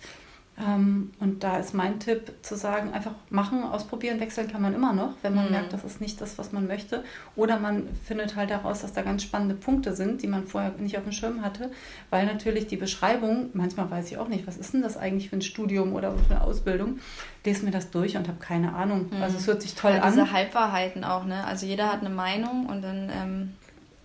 Ähm, 0.66 1.12
und 1.20 1.42
da 1.42 1.58
ist 1.58 1.74
mein 1.74 2.00
Tipp 2.00 2.32
zu 2.42 2.54
sagen, 2.54 2.92
einfach 2.92 3.12
machen, 3.30 3.62
ausprobieren, 3.62 4.20
wechseln 4.20 4.48
kann 4.48 4.60
man 4.60 4.74
immer 4.74 4.92
noch, 4.92 5.14
wenn 5.22 5.34
man 5.34 5.46
mhm. 5.46 5.52
merkt, 5.52 5.72
das 5.72 5.84
ist 5.84 6.00
nicht 6.00 6.20
das, 6.20 6.38
was 6.38 6.52
man 6.52 6.66
möchte. 6.66 7.02
Oder 7.34 7.58
man 7.58 7.88
findet 8.04 8.36
halt 8.36 8.50
heraus, 8.50 8.82
dass 8.82 8.92
da 8.92 9.02
ganz 9.02 9.22
spannende 9.22 9.54
Punkte 9.54 9.94
sind, 9.94 10.22
die 10.22 10.26
man 10.26 10.44
vorher 10.46 10.72
nicht 10.78 10.98
auf 10.98 11.04
dem 11.04 11.12
Schirm 11.12 11.42
hatte, 11.42 11.70
weil 12.10 12.26
natürlich 12.26 12.66
die 12.66 12.76
Beschreibung, 12.76 13.50
manchmal 13.54 13.90
weiß 13.90 14.10
ich 14.10 14.18
auch 14.18 14.28
nicht, 14.28 14.46
was 14.46 14.56
ist 14.58 14.74
denn 14.74 14.82
das 14.82 14.96
eigentlich 14.96 15.30
für 15.30 15.36
ein 15.36 15.42
Studium 15.42 15.94
oder 15.94 16.12
für 16.12 16.34
eine 16.34 16.42
Ausbildung, 16.42 16.98
lese 17.44 17.64
mir 17.64 17.70
das 17.70 17.90
durch 17.90 18.16
und 18.16 18.28
habe 18.28 18.38
keine 18.38 18.74
Ahnung. 18.74 19.08
Mhm. 19.10 19.22
Also 19.22 19.38
es 19.38 19.46
hört 19.46 19.62
sich 19.62 19.74
toll 19.74 19.92
ja, 19.92 20.02
an. 20.02 20.12
Diese 20.12 20.30
Halbwahrheiten 20.30 21.04
auch, 21.04 21.24
ne? 21.24 21.44
Also 21.44 21.64
jeder 21.64 21.90
hat 21.90 22.00
eine 22.00 22.10
Meinung 22.10 22.66
und 22.66 22.82
dann 22.82 23.10
ähm, 23.10 23.54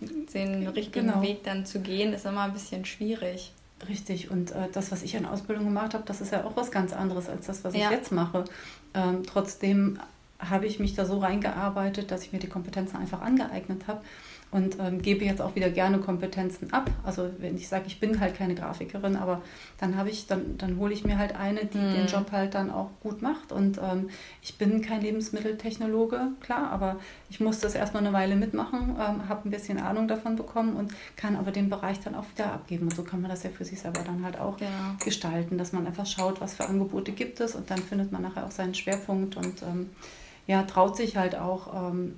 den 0.00 0.66
richtigen 0.68 1.06
genau. 1.06 1.22
Weg 1.22 1.42
dann 1.44 1.66
zu 1.66 1.80
gehen, 1.80 2.12
ist 2.12 2.26
immer 2.26 2.42
ein 2.42 2.52
bisschen 2.52 2.84
schwierig. 2.84 3.52
Richtig, 3.88 4.30
und 4.30 4.52
äh, 4.52 4.68
das, 4.72 4.90
was 4.90 5.02
ich 5.02 5.16
an 5.16 5.26
Ausbildung 5.26 5.64
gemacht 5.66 5.94
habe, 5.94 6.04
das 6.06 6.20
ist 6.20 6.32
ja 6.32 6.44
auch 6.44 6.56
was 6.56 6.70
ganz 6.70 6.92
anderes 6.92 7.28
als 7.28 7.46
das, 7.46 7.62
was 7.62 7.74
ja. 7.74 7.86
ich 7.86 7.90
jetzt 7.90 8.10
mache. 8.10 8.44
Ähm, 8.94 9.22
trotzdem 9.26 9.98
habe 10.38 10.66
ich 10.66 10.78
mich 10.78 10.94
da 10.94 11.04
so 11.04 11.18
reingearbeitet, 11.18 12.10
dass 12.10 12.22
ich 12.22 12.32
mir 12.32 12.38
die 12.38 12.48
Kompetenzen 12.48 12.96
einfach 12.96 13.20
angeeignet 13.20 13.86
habe 13.86 14.00
und 14.52 14.78
ähm, 14.78 15.02
gebe 15.02 15.24
jetzt 15.24 15.42
auch 15.42 15.56
wieder 15.56 15.70
gerne 15.70 15.98
Kompetenzen 15.98 16.72
ab. 16.72 16.90
Also 17.04 17.28
wenn 17.38 17.56
ich 17.56 17.68
sage, 17.68 17.84
ich 17.88 17.98
bin 17.98 18.20
halt 18.20 18.36
keine 18.36 18.54
Grafikerin, 18.54 19.16
aber 19.16 19.42
dann 19.78 19.96
habe 19.96 20.08
ich, 20.08 20.28
dann, 20.28 20.56
dann 20.56 20.78
hole 20.78 20.94
ich 20.94 21.04
mir 21.04 21.18
halt 21.18 21.34
eine, 21.34 21.64
die 21.64 21.78
mhm. 21.78 21.92
den 21.92 22.06
Job 22.06 22.30
halt 22.30 22.54
dann 22.54 22.70
auch 22.70 22.90
gut 23.02 23.22
macht. 23.22 23.50
Und 23.50 23.78
ähm, 23.78 24.08
ich 24.42 24.56
bin 24.56 24.80
kein 24.82 25.00
Lebensmitteltechnologe, 25.00 26.28
klar, 26.40 26.70
aber 26.70 26.96
ich 27.28 27.40
muss 27.40 27.58
das 27.58 27.74
erstmal 27.74 28.04
eine 28.04 28.12
Weile 28.12 28.36
mitmachen, 28.36 28.96
ähm, 28.98 29.28
habe 29.28 29.48
ein 29.48 29.50
bisschen 29.50 29.78
Ahnung 29.78 30.06
davon 30.06 30.36
bekommen 30.36 30.76
und 30.76 30.94
kann 31.16 31.34
aber 31.34 31.50
den 31.50 31.68
Bereich 31.68 31.98
dann 32.00 32.14
auch 32.14 32.26
wieder 32.34 32.52
abgeben. 32.52 32.84
Und 32.84 32.94
so 32.94 33.02
kann 33.02 33.20
man 33.20 33.30
das 33.30 33.42
ja 33.42 33.50
für 33.50 33.64
sich 33.64 33.80
selber 33.80 34.02
dann 34.04 34.24
halt 34.24 34.38
auch 34.38 34.60
ja. 34.60 34.96
gestalten, 35.04 35.58
dass 35.58 35.72
man 35.72 35.86
einfach 35.86 36.06
schaut, 36.06 36.40
was 36.40 36.54
für 36.54 36.66
Angebote 36.66 37.10
gibt 37.10 37.40
es 37.40 37.56
und 37.56 37.68
dann 37.70 37.78
findet 37.78 38.12
man 38.12 38.22
nachher 38.22 38.46
auch 38.46 38.52
seinen 38.52 38.74
Schwerpunkt 38.74 39.36
und 39.36 39.62
ähm, 39.62 39.90
ja, 40.46 40.62
traut 40.62 40.96
sich 40.96 41.16
halt 41.16 41.34
auch 41.34 41.90
ähm, 41.90 42.14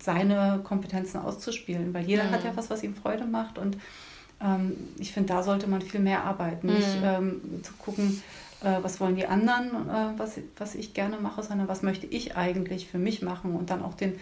seine 0.00 0.60
Kompetenzen 0.64 1.18
auszuspielen, 1.18 1.92
weil 1.94 2.04
jeder 2.06 2.24
mhm. 2.24 2.30
hat 2.30 2.44
ja 2.44 2.52
was, 2.54 2.70
was 2.70 2.82
ihm 2.82 2.94
Freude 2.94 3.24
macht 3.24 3.58
und 3.58 3.76
ähm, 4.42 4.76
ich 4.98 5.12
finde, 5.12 5.32
da 5.32 5.42
sollte 5.42 5.68
man 5.68 5.82
viel 5.82 6.00
mehr 6.00 6.24
arbeiten, 6.24 6.68
mhm. 6.68 6.74
nicht 6.74 6.98
ähm, 7.02 7.40
zu 7.62 7.72
gucken, 7.74 8.22
äh, 8.62 8.78
was 8.82 9.00
wollen 9.00 9.16
die 9.16 9.26
anderen, 9.26 9.88
äh, 9.88 10.18
was, 10.18 10.38
was 10.56 10.74
ich 10.74 10.94
gerne 10.94 11.18
mache, 11.18 11.42
sondern 11.42 11.68
was 11.68 11.82
möchte 11.82 12.06
ich 12.06 12.36
eigentlich 12.36 12.88
für 12.88 12.98
mich 12.98 13.22
machen 13.22 13.54
und 13.54 13.70
dann 13.70 13.82
auch 13.82 13.94
den 13.94 14.18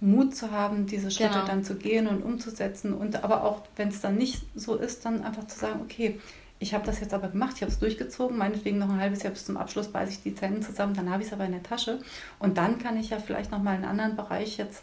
Mut 0.00 0.36
zu 0.36 0.52
haben, 0.52 0.86
diese 0.86 1.10
Schritte 1.10 1.34
genau. 1.34 1.46
dann 1.46 1.64
zu 1.64 1.74
gehen 1.74 2.06
und 2.06 2.22
umzusetzen 2.22 2.94
und 2.94 3.24
aber 3.24 3.42
auch, 3.42 3.62
wenn 3.76 3.88
es 3.88 4.00
dann 4.00 4.16
nicht 4.16 4.44
so 4.54 4.76
ist, 4.76 5.04
dann 5.04 5.24
einfach 5.24 5.46
zu 5.48 5.58
sagen, 5.58 5.80
okay, 5.82 6.20
ich 6.60 6.74
habe 6.74 6.84
das 6.84 7.00
jetzt 7.00 7.14
aber 7.14 7.28
gemacht, 7.28 7.54
ich 7.56 7.62
habe 7.62 7.70
es 7.70 7.78
durchgezogen, 7.78 8.36
meinetwegen 8.36 8.78
noch 8.78 8.90
ein 8.90 9.00
halbes 9.00 9.22
Jahr 9.22 9.32
bis 9.32 9.44
zum 9.44 9.56
Abschluss 9.56 9.88
beiße 9.88 10.12
ich 10.12 10.22
die 10.22 10.34
Zähne 10.34 10.60
zusammen, 10.60 10.94
dann 10.94 11.10
habe 11.10 11.22
ich 11.22 11.28
es 11.28 11.32
aber 11.32 11.44
in 11.44 11.52
der 11.52 11.62
Tasche 11.62 12.00
und 12.38 12.58
dann 12.58 12.78
kann 12.78 12.96
ich 12.96 13.10
ja 13.10 13.18
vielleicht 13.18 13.50
noch 13.50 13.62
mal 13.62 13.74
einen 13.74 13.84
anderen 13.84 14.16
Bereich 14.16 14.56
jetzt 14.56 14.82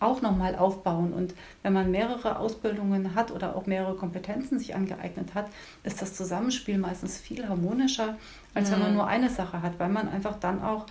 auch 0.00 0.22
nochmal 0.22 0.56
aufbauen. 0.56 1.12
Und 1.12 1.34
wenn 1.62 1.72
man 1.72 1.90
mehrere 1.90 2.38
Ausbildungen 2.38 3.14
hat 3.14 3.30
oder 3.30 3.54
auch 3.54 3.66
mehrere 3.66 3.94
Kompetenzen 3.94 4.58
sich 4.58 4.74
angeeignet 4.74 5.34
hat, 5.34 5.46
ist 5.84 6.02
das 6.02 6.14
Zusammenspiel 6.14 6.78
meistens 6.78 7.18
viel 7.18 7.48
harmonischer, 7.48 8.16
als 8.54 8.68
mhm. 8.68 8.72
wenn 8.72 8.80
man 8.80 8.90
mhm. 8.90 8.96
nur 8.96 9.06
eine 9.06 9.30
Sache 9.30 9.62
hat, 9.62 9.78
weil 9.78 9.90
man 9.90 10.08
einfach 10.08 10.38
dann 10.40 10.62
auch 10.62 10.86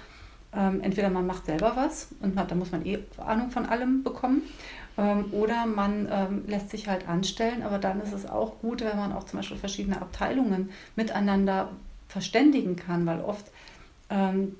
ähm, 0.55 0.81
entweder 0.81 1.09
man 1.09 1.27
macht 1.27 1.45
selber 1.45 1.73
was 1.75 2.07
und 2.21 2.35
da 2.35 2.55
muss 2.55 2.71
man 2.71 2.85
eh 2.85 2.99
Ahnung 3.17 3.51
von 3.51 3.67
allem 3.67 4.03
bekommen, 4.03 4.41
ähm, 4.99 5.25
oder 5.31 5.65
man 5.65 6.07
ähm, 6.11 6.43
lässt 6.47 6.71
sich 6.71 6.87
halt 6.87 7.07
anstellen, 7.07 7.63
aber 7.63 7.77
dann 7.77 8.01
ist 8.01 8.13
es 8.13 8.29
auch 8.29 8.59
gut, 8.59 8.81
wenn 8.81 8.97
man 8.97 9.13
auch 9.13 9.23
zum 9.23 9.39
Beispiel 9.39 9.57
verschiedene 9.57 10.01
Abteilungen 10.01 10.71
miteinander 10.95 11.69
verständigen 12.09 12.75
kann, 12.75 13.05
weil 13.05 13.21
oft 13.21 13.45
ähm, 14.09 14.55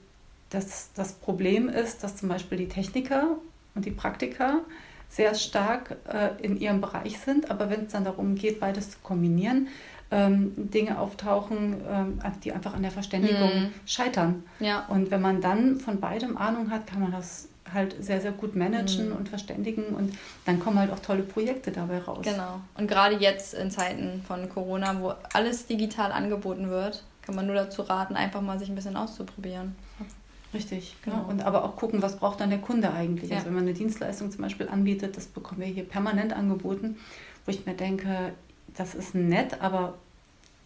das, 0.50 0.92
das 0.96 1.14
Problem 1.14 1.68
ist, 1.68 2.04
dass 2.04 2.16
zum 2.16 2.30
Beispiel 2.30 2.58
die 2.58 2.70
Techniker 2.70 3.38
und 3.80 3.86
die 3.86 3.92
Praktiker 3.92 4.60
sehr 5.08 5.34
stark 5.36 5.96
äh, 6.12 6.32
in 6.44 6.60
ihrem 6.60 6.82
Bereich 6.82 7.18
sind, 7.18 7.50
aber 7.50 7.70
wenn 7.70 7.86
es 7.86 7.94
dann 7.94 8.04
darum 8.04 8.36
geht, 8.36 8.60
beides 8.60 8.92
zu 8.92 8.98
kombinieren, 9.02 9.70
ähm, 10.12 10.52
Dinge 10.56 11.00
auftauchen, 11.00 11.78
ähm, 11.90 12.20
die 12.44 12.52
einfach 12.52 12.74
an 12.74 12.82
der 12.82 12.92
Verständigung 12.92 13.62
mhm. 13.62 13.74
scheitern. 13.86 14.44
Ja. 14.60 14.86
Und 14.88 15.12
wenn 15.12 15.22
man 15.22 15.40
dann 15.40 15.80
von 15.80 16.02
beidem 16.02 16.36
Ahnung 16.36 16.72
hat, 16.72 16.88
kann 16.88 17.00
man 17.00 17.14
das 17.14 17.48
halt 17.74 18.04
sehr, 18.04 18.20
sehr 18.20 18.34
gut 18.34 18.54
managen 18.54 19.10
mhm. 19.10 19.16
und 19.16 19.30
verständigen 19.30 19.86
und 19.96 20.18
dann 20.46 20.60
kommen 20.60 20.78
halt 20.78 20.92
auch 20.92 21.00
tolle 21.00 21.24
Projekte 21.24 21.72
dabei 21.72 22.00
raus. 22.00 22.24
Genau. 22.24 22.60
Und 22.78 22.88
gerade 22.88 23.16
jetzt 23.16 23.54
in 23.54 23.72
Zeiten 23.72 24.24
von 24.28 24.50
Corona, 24.50 25.00
wo 25.00 25.14
alles 25.32 25.68
digital 25.68 26.12
angeboten 26.12 26.70
wird, 26.70 27.04
kann 27.22 27.36
man 27.36 27.46
nur 27.46 27.56
dazu 27.56 27.84
raten, 27.84 28.16
einfach 28.16 28.42
mal 28.42 28.60
sich 28.60 28.68
ein 28.68 28.76
bisschen 28.76 28.98
auszuprobieren. 28.98 29.76
Richtig, 30.54 30.96
genau. 31.04 31.18
Ja. 31.18 31.24
Und 31.24 31.42
aber 31.46 31.64
auch 31.64 31.76
gucken, 31.76 32.02
was 32.02 32.18
braucht 32.18 32.40
dann 32.40 32.50
der 32.50 32.60
Kunde 32.60 32.92
eigentlich. 32.92 33.30
Ja. 33.30 33.38
Also 33.38 33.48
wenn 33.48 33.56
man 33.56 33.64
eine 33.64 33.74
Dienstleistung 33.74 34.32
zum 34.32 34.42
Beispiel 34.42 34.68
anbietet, 34.68 35.16
das 35.16 35.28
bekommen 35.28 35.62
wir 35.62 35.68
hier 35.68 35.84
permanent 35.84 36.34
angeboten, 36.34 36.98
wo 37.46 37.52
ich 37.52 37.66
mir 37.66 37.76
denke, 37.76 38.34
das 38.76 38.96
ist 38.96 39.14
nett, 39.16 39.62
aber 39.62 39.96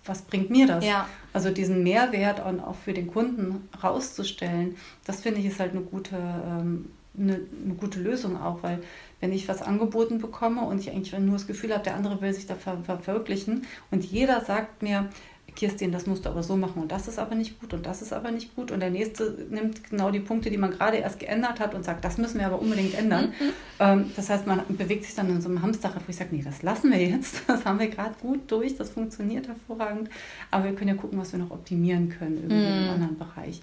was 0.06 0.22
bringt 0.22 0.50
mir 0.50 0.68
das? 0.68 0.86
Ja. 0.86 1.08
Also 1.32 1.50
diesen 1.50 1.84
Mehrwert 1.84 2.42
auch 2.42 2.76
für 2.76 2.94
den 2.94 3.08
Kunden 3.08 3.68
rauszustellen, 3.82 4.76
das 5.06 5.22
finde 5.22 5.40
ich 5.40 5.46
ist 5.46 5.60
halt 5.60 5.72
eine 5.72 5.82
gute, 5.82 6.16
ähm, 6.16 6.90
eine, 7.18 7.40
eine, 7.64 7.74
gute 7.76 8.00
Lösung 8.00 8.42
auch, 8.42 8.64
weil 8.64 8.80
wenn 9.22 9.32
ich 9.32 9.48
was 9.48 9.62
angeboten 9.62 10.20
bekomme 10.20 10.62
und 10.62 10.80
ich 10.80 10.92
eigentlich 10.92 11.18
nur 11.18 11.34
das 11.34 11.48
Gefühl 11.48 11.74
habe, 11.74 11.84
der 11.84 11.96
andere 11.96 12.22
will 12.22 12.34
sich 12.34 12.48
da 12.48 12.56
ver 12.56 12.80
verwirklichen 12.84 13.66
und 13.92 14.04
jeder 14.04 14.42
sagt 14.42 14.82
mir, 14.82 15.10
Kirstin, 15.56 15.92
das 15.92 16.08
musst 16.08 16.26
du 16.26 16.30
aber 16.30 16.44
so 16.44 16.56
machen 16.56 16.82
und 16.82 16.92
das 16.92 17.08
ist 17.08 17.20
aber 17.20 17.36
nicht 17.36 17.60
gut 17.60 17.74
und 17.74 17.86
das 17.86 18.02
ist 18.02 18.14
aber 18.14 18.32
nicht 18.32 18.56
gut. 18.56 18.72
Und 18.72 18.80
der 18.80 18.90
nächste 18.90 19.46
nimmt 19.50 19.90
genau 19.90 20.12
die 20.12 20.20
Punkte, 20.20 20.50
die 20.50 20.58
man 20.58 20.72
gerade 20.72 20.98
erst 20.98 21.20
geändert 21.20 21.60
hat 21.60 21.76
und 21.76 21.84
sagt, 21.84 22.04
das 22.04 22.18
müssen 22.18 22.40
wir 22.40 22.48
aber 22.48 22.60
unbedingt 22.60 22.96
ändern. 22.96 23.28
Mhm. 23.28 23.54
Ähm, 23.80 24.12
das 24.16 24.30
heißt, 24.30 24.48
man 24.48 24.62
bewegt 24.70 25.06
sich 25.06 25.16
dann 25.16 25.30
in 25.30 25.42
so 25.42 25.50
einem 25.50 25.62
Hamsterrad, 25.62 26.02
wo 26.06 26.10
ich 26.10 26.16
sage, 26.16 26.36
nee, 26.36 26.42
das 26.44 26.62
lassen 26.64 26.92
wir 26.92 27.02
jetzt. 27.02 27.44
Das 27.54 27.66
haben 27.66 27.78
wir 27.80 27.88
gerade 27.88 28.16
gut 28.20 28.52
durch, 28.52 28.78
das 28.78 28.90
funktioniert 28.90 29.48
hervorragend. 29.48 30.10
Aber 30.50 30.66
wir 30.66 30.74
können 30.74 30.90
ja 30.90 30.96
gucken, 30.96 31.20
was 31.20 31.34
wir 31.34 31.40
noch 31.40 31.52
optimieren 31.52 32.10
können 32.10 32.38
irgendwie 32.38 32.56
mhm. 32.56 32.84
im 32.84 32.90
anderen 32.90 33.18
Bereich. 33.18 33.62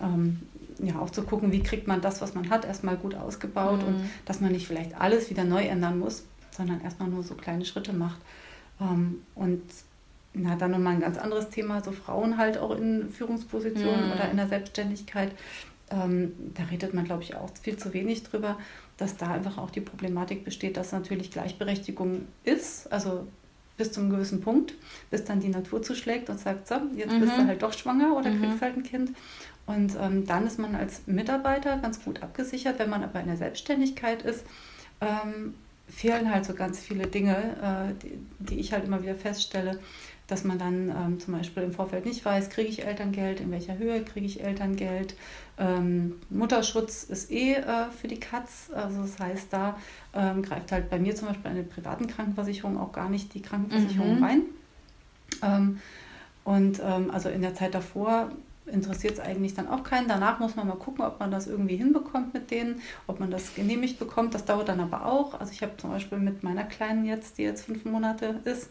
Ähm, 0.00 0.40
ja, 0.82 0.98
auch 0.98 1.10
zu 1.10 1.22
gucken, 1.22 1.52
wie 1.52 1.62
kriegt 1.62 1.86
man 1.86 2.00
das, 2.00 2.20
was 2.20 2.34
man 2.34 2.50
hat, 2.50 2.64
erstmal 2.64 2.96
gut 2.96 3.14
ausgebaut 3.14 3.82
mhm. 3.82 3.86
und 3.86 4.10
dass 4.24 4.40
man 4.40 4.52
nicht 4.52 4.66
vielleicht 4.66 5.00
alles 5.00 5.30
wieder 5.30 5.44
neu 5.44 5.62
ändern 5.62 5.98
muss, 5.98 6.24
sondern 6.50 6.80
erstmal 6.80 7.08
nur 7.08 7.22
so 7.22 7.34
kleine 7.34 7.64
Schritte 7.64 7.92
macht. 7.92 8.20
Ähm, 8.80 9.22
und 9.34 9.62
na, 10.32 10.56
dann 10.56 10.70
nochmal 10.70 10.94
ein 10.94 11.00
ganz 11.00 11.18
anderes 11.18 11.50
Thema, 11.50 11.82
so 11.82 11.92
Frauen 11.92 12.36
halt 12.36 12.58
auch 12.58 12.76
in 12.76 13.08
Führungspositionen 13.10 14.06
mhm. 14.06 14.12
oder 14.12 14.30
in 14.30 14.36
der 14.36 14.48
Selbstständigkeit. 14.48 15.32
ähm, 15.90 16.32
da 16.54 16.64
redet 16.64 16.94
man, 16.94 17.04
glaube 17.04 17.22
ich, 17.22 17.34
auch 17.34 17.50
viel 17.60 17.76
zu 17.76 17.92
wenig 17.92 18.22
drüber, 18.22 18.58
dass 18.96 19.16
da 19.16 19.32
einfach 19.32 19.58
auch 19.58 19.70
die 19.70 19.80
Problematik 19.80 20.44
besteht, 20.44 20.76
dass 20.76 20.92
natürlich 20.92 21.30
Gleichberechtigung 21.30 22.26
ist, 22.44 22.90
also 22.92 23.26
bis 23.76 23.92
zum 23.92 24.10
gewissen 24.10 24.42
Punkt, 24.42 24.74
bis 25.10 25.24
dann 25.24 25.40
die 25.40 25.48
Natur 25.48 25.82
zuschlägt 25.82 26.28
und 26.28 26.38
sagt, 26.38 26.68
so, 26.68 26.74
jetzt 26.94 27.14
mhm. 27.14 27.20
bist 27.20 27.36
du 27.36 27.42
mhm. 27.42 27.46
halt 27.48 27.62
doch 27.62 27.72
schwanger 27.72 28.14
oder 28.16 28.30
mhm. 28.30 28.42
kriegst 28.42 28.60
halt 28.60 28.76
ein 28.76 28.82
Kind. 28.82 29.12
Und 29.66 29.96
ähm, 29.98 30.26
dann 30.26 30.46
ist 30.46 30.58
man 30.58 30.74
als 30.74 31.06
Mitarbeiter 31.06 31.78
ganz 31.78 32.04
gut 32.04 32.22
abgesichert. 32.22 32.78
Wenn 32.78 32.90
man 32.90 33.02
aber 33.02 33.20
in 33.20 33.26
der 33.26 33.36
Selbstständigkeit 33.36 34.22
ist, 34.22 34.44
ähm, 35.00 35.54
fehlen 35.90 36.32
halt 36.32 36.44
so 36.44 36.54
ganz 36.54 36.78
viele 36.78 37.06
Dinge, 37.06 37.36
äh, 37.36 37.94
die, 38.02 38.18
die, 38.38 38.60
ich 38.60 38.72
halt 38.72 38.84
immer 38.84 39.02
wieder 39.02 39.14
feststelle, 39.14 39.78
dass 40.26 40.44
man 40.44 40.58
dann 40.58 40.90
ähm, 40.90 41.20
zum 41.20 41.34
Beispiel 41.34 41.64
im 41.64 41.72
Vorfeld 41.72 42.06
nicht 42.06 42.24
weiß, 42.24 42.50
kriege 42.50 42.68
ich 42.68 42.84
Elterngeld, 42.84 43.40
in 43.40 43.50
welcher 43.50 43.76
Höhe 43.78 44.02
kriege 44.04 44.26
ich 44.26 44.42
Elterngeld. 44.42 45.16
Ähm, 45.58 46.14
Mutterschutz 46.30 47.02
ist 47.02 47.30
eh 47.30 47.54
äh, 47.54 47.90
für 47.90 48.08
die 48.08 48.20
Katz, 48.20 48.70
also 48.72 49.02
das 49.02 49.18
heißt, 49.18 49.52
da 49.52 49.76
ähm, 50.14 50.42
greift 50.42 50.72
halt 50.72 50.88
bei 50.88 50.98
mir 50.98 51.14
zum 51.16 51.28
Beispiel 51.28 51.50
eine 51.50 51.64
privaten 51.64 52.06
Krankenversicherung 52.06 52.78
auch 52.78 52.92
gar 52.92 53.10
nicht 53.10 53.34
die 53.34 53.42
Krankenversicherung 53.42 54.18
mhm. 54.18 54.24
rein. 54.24 54.42
Ähm, 55.42 55.80
und 56.44 56.80
ähm, 56.82 57.10
also 57.10 57.28
in 57.28 57.42
der 57.42 57.54
Zeit 57.54 57.74
davor 57.74 58.30
interessiert 58.70 59.14
es 59.14 59.20
eigentlich 59.20 59.54
dann 59.54 59.68
auch 59.68 59.82
keinen. 59.82 60.08
Danach 60.08 60.38
muss 60.40 60.56
man 60.56 60.66
mal 60.66 60.76
gucken, 60.76 61.04
ob 61.04 61.20
man 61.20 61.30
das 61.30 61.46
irgendwie 61.46 61.76
hinbekommt 61.76 62.34
mit 62.34 62.50
denen, 62.50 62.80
ob 63.06 63.20
man 63.20 63.30
das 63.30 63.54
genehmigt 63.54 63.98
bekommt. 63.98 64.34
Das 64.34 64.44
dauert 64.44 64.68
dann 64.68 64.80
aber 64.80 65.06
auch. 65.06 65.38
Also 65.38 65.52
ich 65.52 65.62
habe 65.62 65.76
zum 65.76 65.90
Beispiel 65.90 66.18
mit 66.18 66.42
meiner 66.42 66.64
Kleinen 66.64 67.04
jetzt, 67.04 67.38
die 67.38 67.42
jetzt 67.42 67.64
fünf 67.66 67.84
Monate 67.84 68.40
ist, 68.44 68.70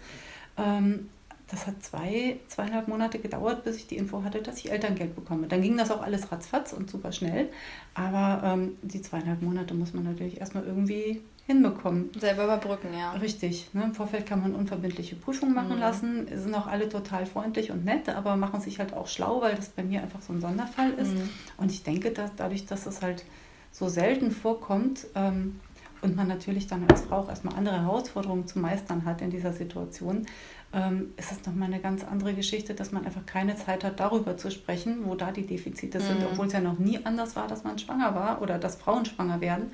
ähm, 0.57 1.09
das 1.49 1.65
hat 1.67 1.81
zwei, 1.83 2.39
zweieinhalb 2.47 2.87
Monate 2.87 3.19
gedauert, 3.19 3.63
bis 3.63 3.77
ich 3.77 3.87
die 3.87 3.97
Info 3.97 4.23
hatte, 4.23 4.41
dass 4.41 4.57
ich 4.57 4.71
Elterngeld 4.71 5.15
bekomme. 5.15 5.47
Dann 5.47 5.61
ging 5.61 5.77
das 5.77 5.91
auch 5.91 6.01
alles 6.01 6.31
ratzfatz 6.31 6.73
und 6.73 6.89
super 6.89 7.11
schnell. 7.11 7.49
Aber 7.93 8.41
ähm, 8.45 8.77
die 8.83 9.01
zweieinhalb 9.01 9.41
Monate 9.41 9.73
muss 9.73 9.93
man 9.93 10.03
natürlich 10.03 10.39
erstmal 10.39 10.63
irgendwie 10.63 11.21
hinbekommen. 11.47 12.11
Selber 12.19 12.43
überbrücken, 12.43 12.89
ja. 12.95 13.13
Richtig. 13.13 13.73
Ne? 13.73 13.85
Im 13.85 13.95
Vorfeld 13.95 14.27
kann 14.27 14.41
man 14.41 14.53
unverbindliche 14.53 15.15
Prüfungen 15.15 15.55
machen 15.55 15.75
mhm. 15.75 15.79
lassen. 15.79 16.27
Sind 16.31 16.53
auch 16.53 16.67
alle 16.67 16.87
total 16.87 17.25
freundlich 17.25 17.71
und 17.71 17.83
nett, 17.83 18.07
aber 18.07 18.35
machen 18.35 18.61
sich 18.61 18.77
halt 18.77 18.93
auch 18.93 19.07
schlau, 19.07 19.41
weil 19.41 19.55
das 19.55 19.69
bei 19.69 19.83
mir 19.83 20.03
einfach 20.03 20.21
so 20.21 20.33
ein 20.33 20.41
Sonderfall 20.41 20.91
ist. 20.93 21.13
Mhm. 21.13 21.29
Und 21.57 21.71
ich 21.71 21.81
denke, 21.81 22.11
dass 22.11 22.35
dadurch, 22.35 22.67
dass 22.67 22.85
es 22.85 23.01
halt 23.01 23.25
so 23.71 23.89
selten 23.89 24.29
vorkommt, 24.29 25.07
ähm, 25.15 25.59
und 26.01 26.15
man 26.15 26.27
natürlich 26.27 26.67
dann 26.67 26.85
als 26.89 27.01
Frau 27.01 27.17
auch 27.19 27.29
erstmal 27.29 27.55
andere 27.55 27.81
Herausforderungen 27.81 28.47
zu 28.47 28.59
meistern 28.59 29.05
hat 29.05 29.21
in 29.21 29.29
dieser 29.29 29.53
Situation, 29.53 30.25
ähm, 30.71 31.13
ist 31.17 31.31
es 31.31 31.45
nochmal 31.45 31.67
eine 31.67 31.81
ganz 31.81 32.03
andere 32.03 32.33
Geschichte, 32.33 32.73
dass 32.73 32.91
man 32.91 33.05
einfach 33.05 33.25
keine 33.25 33.55
Zeit 33.55 33.83
hat, 33.83 33.99
darüber 33.99 34.37
zu 34.37 34.51
sprechen, 34.51 34.99
wo 35.05 35.15
da 35.15 35.31
die 35.31 35.45
Defizite 35.45 35.99
mhm. 35.99 36.03
sind, 36.03 36.23
obwohl 36.31 36.47
es 36.47 36.53
ja 36.53 36.61
noch 36.61 36.79
nie 36.79 37.03
anders 37.05 37.35
war, 37.35 37.47
dass 37.47 37.63
man 37.63 37.79
schwanger 37.79 38.15
war 38.15 38.41
oder 38.41 38.59
dass 38.59 38.75
Frauen 38.75 39.05
schwanger 39.05 39.41
werden. 39.41 39.71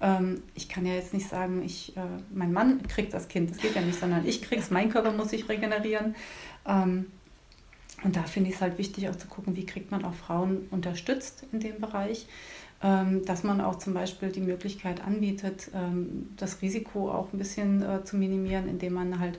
Ähm, 0.00 0.42
ich 0.54 0.68
kann 0.68 0.84
ja 0.84 0.94
jetzt 0.94 1.14
nicht 1.14 1.28
sagen, 1.28 1.62
ich, 1.64 1.96
äh, 1.96 2.00
mein 2.32 2.52
Mann 2.52 2.86
kriegt 2.86 3.14
das 3.14 3.28
Kind, 3.28 3.50
das 3.50 3.58
geht 3.58 3.74
ja 3.74 3.80
nicht, 3.80 3.98
sondern 3.98 4.26
ich 4.26 4.42
krieg's, 4.42 4.70
mein 4.70 4.90
Körper 4.90 5.12
muss 5.12 5.30
sich 5.30 5.48
regenerieren. 5.48 6.14
Ähm, 6.66 7.06
und 8.04 8.14
da 8.14 8.22
finde 8.24 8.50
ich 8.50 8.56
es 8.56 8.60
halt 8.62 8.76
wichtig, 8.76 9.08
auch 9.08 9.16
zu 9.16 9.26
gucken, 9.26 9.56
wie 9.56 9.64
kriegt 9.64 9.90
man 9.90 10.04
auch 10.04 10.14
Frauen 10.14 10.66
unterstützt 10.70 11.44
in 11.52 11.60
dem 11.60 11.80
Bereich. 11.80 12.26
Ähm, 12.82 13.24
dass 13.24 13.42
man 13.42 13.62
auch 13.62 13.76
zum 13.76 13.94
Beispiel 13.94 14.30
die 14.30 14.40
Möglichkeit 14.40 15.02
anbietet, 15.02 15.70
ähm, 15.74 16.28
das 16.36 16.60
Risiko 16.60 17.10
auch 17.10 17.32
ein 17.32 17.38
bisschen 17.38 17.82
äh, 17.82 18.04
zu 18.04 18.16
minimieren, 18.16 18.68
indem 18.68 18.92
man 18.92 19.18
halt 19.18 19.38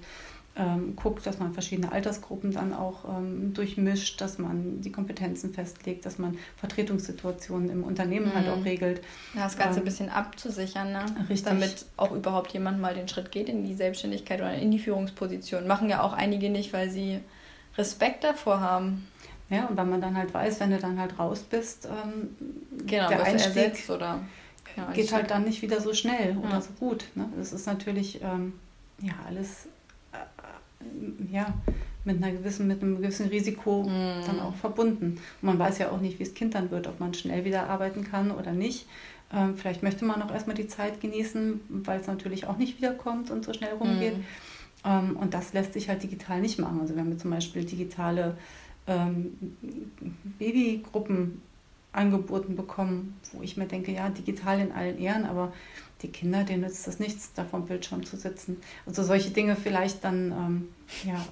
ähm, 0.56 0.95
guckt, 0.95 1.23
dass 1.28 1.38
man 1.38 1.54
verschiedene 1.54 1.91
Altersgruppen 1.91 2.52
dann 2.52 2.73
auch 2.73 3.04
durchmischt, 3.54 4.19
dass 4.21 4.39
man 4.39 4.82
die 4.82 4.91
Kompetenzen 4.91 5.54
festlegt, 5.54 6.08
dass 6.08 6.17
man 6.17 6.36
Vertretungssituationen 6.56 7.69
im 7.69 7.84
Unternehmen 7.84 8.30
mhm. 8.30 8.34
halt 8.34 8.50
auch 8.50 8.58
mhm. 8.58 8.63
regelt. 8.63 9.02
Ja, 9.36 9.43
das 9.43 9.56
Ganze 9.56 9.78
ähm, 9.80 9.84
ein 9.84 9.86
bisschen 9.86 10.10
abzusichern, 10.10 10.91
ne? 10.91 11.06
Richtig. 11.30 11.43
damit 11.43 11.86
auch 11.95 12.12
überhaupt 12.12 12.54
jemand 12.54 12.82
mal 12.82 12.95
den 12.95 13.08
Schritt 13.08 13.32
geht 13.32 13.50
in 13.50 13.63
die 13.63 13.76
Selbstständigkeit 13.76 14.39
oder 14.39 14.56
in 14.56 14.71
die 14.71 14.80
Führungsposition. 14.80 15.67
Machen 15.67 15.89
ja 15.89 16.02
auch 16.02 16.13
einige 16.13 16.50
nicht, 16.50 16.73
weil 16.73 16.89
sie 16.89 17.19
Respekt 17.78 18.23
davor 18.23 18.60
haben. 18.60 19.08
Ja, 19.49 19.65
und 19.67 19.77
weil 19.77 19.86
man 19.86 20.01
dann 20.01 20.17
halt 20.17 20.33
weiß, 20.33 20.60
wenn 20.60 20.71
du 20.71 20.77
dann 20.77 20.99
halt 20.99 21.17
raus 21.19 21.45
bist, 21.49 21.86
ähm, 21.86 22.36
genau, 22.86 23.07
der 23.07 23.23
Einstieg 23.23 23.89
oder, 23.89 24.19
ja, 24.75 24.91
geht 24.91 25.13
halt 25.13 25.31
dann 25.31 25.45
nicht 25.45 25.62
wieder 25.62 25.79
so 25.79 25.93
schnell 25.93 26.33
ja. 26.33 26.47
oder 26.49 26.62
so 26.62 26.71
gut. 26.79 27.05
Ne? 27.15 27.29
Das 27.38 27.53
ist 27.53 27.65
natürlich 27.65 28.21
ähm, 28.21 28.53
ja 29.01 29.13
alles 29.25 29.67
äh, 30.12 31.33
ja, 31.33 31.53
mit, 32.03 32.21
einer 32.21 32.33
gewissen, 32.33 32.67
mit 32.67 32.81
einem 32.81 32.97
gewissen 32.97 33.29
Risiko 33.29 33.83
mm. 33.83 34.25
dann 34.25 34.39
auch 34.41 34.55
verbunden. 34.55 35.19
Und 35.41 35.43
man 35.43 35.57
weiß 35.57 35.77
ja 35.77 35.91
auch 35.91 36.01
nicht, 36.01 36.19
wie 36.19 36.25
das 36.25 36.33
Kind 36.33 36.53
dann 36.53 36.69
wird, 36.69 36.88
ob 36.88 36.99
man 36.99 37.13
schnell 37.13 37.45
wieder 37.45 37.69
arbeiten 37.69 38.03
kann 38.03 38.31
oder 38.31 38.51
nicht. 38.51 38.86
Ähm, 39.33 39.55
vielleicht 39.55 39.81
möchte 39.81 40.03
man 40.03 40.21
auch 40.21 40.31
erstmal 40.31 40.55
die 40.57 40.67
Zeit 40.67 40.99
genießen, 40.99 41.62
weil 41.69 42.01
es 42.01 42.07
natürlich 42.07 42.47
auch 42.47 42.57
nicht 42.57 42.77
wiederkommt 42.77 43.31
und 43.31 43.45
so 43.45 43.53
schnell 43.53 43.73
rumgeht. 43.73 44.17
Mm. 44.17 44.23
Und 45.17 45.33
das 45.33 45.51
lässt 45.51 45.73
sich 45.73 45.89
halt 45.89 46.03
digital 46.03 46.39
nicht 46.39 46.60
machen. 46.60 46.79
Also 46.79 46.95
wir 46.95 47.01
haben 47.01 47.17
zum 47.17 47.31
Beispiel 47.31 47.65
digitale 47.65 48.38
ähm, 48.88 49.38
Babygruppen 50.39 51.41
angeboten 51.91 52.56
bekommen, 52.56 53.19
wo 53.34 53.41
ich 53.41 53.58
mir 53.58 53.65
denke, 53.65 53.91
ja, 53.91 54.10
digital 54.10 54.60
in 54.60 54.71
allen 54.71 55.00
Ehren, 55.00 55.26
aber 55.26 55.52
die 56.04 56.10
Kinder, 56.10 56.43
denen 56.43 56.62
nützt 56.62 56.86
das 56.86 57.00
nichts, 57.00 57.34
da 57.34 57.43
vom 57.43 57.65
Bildschirm 57.65 58.06
zu 58.06 58.17
sitzen. 58.17 58.58
Also 58.86 59.02
solche 59.04 59.32
Dinge 59.32 59.56
vielleicht 59.56 60.04
dann 60.04 60.32
ähm, 60.32 60.67
ja, 61.04 61.26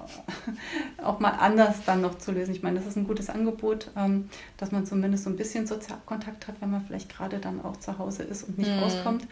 auch 1.03 1.19
mal 1.19 1.31
anders 1.31 1.85
dann 1.85 2.01
noch 2.01 2.17
zu 2.17 2.31
lösen. 2.31 2.55
Ich 2.55 2.63
meine, 2.63 2.79
das 2.79 2.87
ist 2.87 2.95
ein 2.95 3.05
gutes 3.05 3.29
Angebot, 3.29 3.91
ähm, 3.95 4.29
dass 4.57 4.71
man 4.71 4.85
zumindest 4.85 5.25
so 5.25 5.29
ein 5.29 5.35
bisschen 5.35 5.67
Sozialkontakt 5.67 6.47
hat, 6.47 6.55
wenn 6.61 6.71
man 6.71 6.83
vielleicht 6.83 7.15
gerade 7.15 7.37
dann 7.37 7.63
auch 7.63 7.77
zu 7.77 7.99
Hause 7.99 8.23
ist 8.23 8.43
und 8.43 8.57
nicht 8.57 8.71
mhm. 8.71 8.79
rauskommt. 8.79 9.27